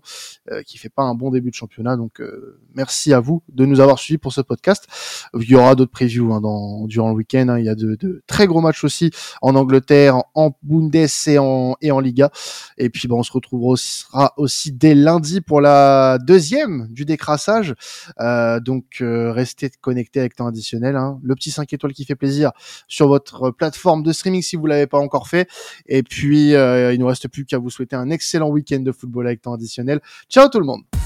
euh, 0.51 0.61
qui 0.63 0.77
fait 0.77 0.89
pas 0.89 1.03
un 1.03 1.15
bon 1.15 1.31
début 1.31 1.49
de 1.49 1.55
championnat. 1.55 1.95
Donc 1.95 2.19
euh, 2.19 2.59
merci 2.73 3.13
à 3.13 3.19
vous 3.19 3.43
de 3.49 3.65
nous 3.65 3.79
avoir 3.79 3.99
suivis 3.99 4.17
pour 4.17 4.33
ce 4.33 4.41
podcast. 4.41 4.87
Il 5.39 5.49
y 5.49 5.55
aura 5.55 5.75
d'autres 5.75 5.91
previews 5.91 6.32
hein, 6.33 6.85
durant 6.87 7.09
le 7.09 7.15
week-end. 7.15 7.47
hein. 7.49 7.59
Il 7.59 7.65
y 7.65 7.69
a 7.69 7.75
de, 7.75 8.23
très 8.27 8.47
gros 8.47 8.61
matchs 8.61 8.83
aussi 8.83 9.11
en 9.41 9.55
Angleterre, 9.55 10.21
en, 10.33 10.55
Bundes 10.63 10.95
et 10.95 11.37
en, 11.37 11.99
Liga. 11.99 12.31
Et 12.77 12.89
puis 12.89 13.07
bah, 13.07 13.15
on 13.15 13.23
se 13.23 13.31
retrouvera 13.31 13.69
aussi, 13.69 14.05
aussi 14.37 14.71
dès 14.71 14.95
lundi 14.95 15.41
pour 15.41 15.61
la 15.61 16.17
deuxième 16.19 16.87
du 16.89 17.05
décrassage. 17.05 17.75
Euh, 18.19 18.59
donc 18.59 18.85
euh, 19.01 19.31
restez 19.31 19.69
connectés 19.81 20.19
avec 20.19 20.35
temps 20.35 20.47
additionnel. 20.47 20.95
Hein. 20.95 21.19
Le 21.23 21.35
petit 21.35 21.51
5 21.51 21.71
étoiles 21.73 21.93
qui 21.93 22.05
fait 22.05 22.15
plaisir 22.15 22.51
sur 22.87 23.07
votre 23.07 23.51
plateforme 23.51 24.03
de 24.03 24.11
streaming 24.11 24.41
si 24.41 24.55
vous 24.55 24.65
l'avez 24.65 24.87
pas 24.87 24.99
encore 24.99 25.27
fait. 25.27 25.47
Et 25.87 26.03
puis 26.03 26.55
euh, 26.55 26.93
il 26.93 26.99
nous 26.99 27.07
reste 27.07 27.27
plus 27.27 27.45
qu'à 27.45 27.57
vous 27.57 27.69
souhaiter 27.69 27.95
un 27.95 28.09
excellent 28.09 28.49
week-end 28.49 28.79
de 28.79 28.91
football 28.91 29.27
avec 29.27 29.41
temps 29.41 29.53
additionnel. 29.53 29.99
Ciao 30.29 30.49
tout 30.49 30.59
le 30.59 30.65
monde 30.65 31.02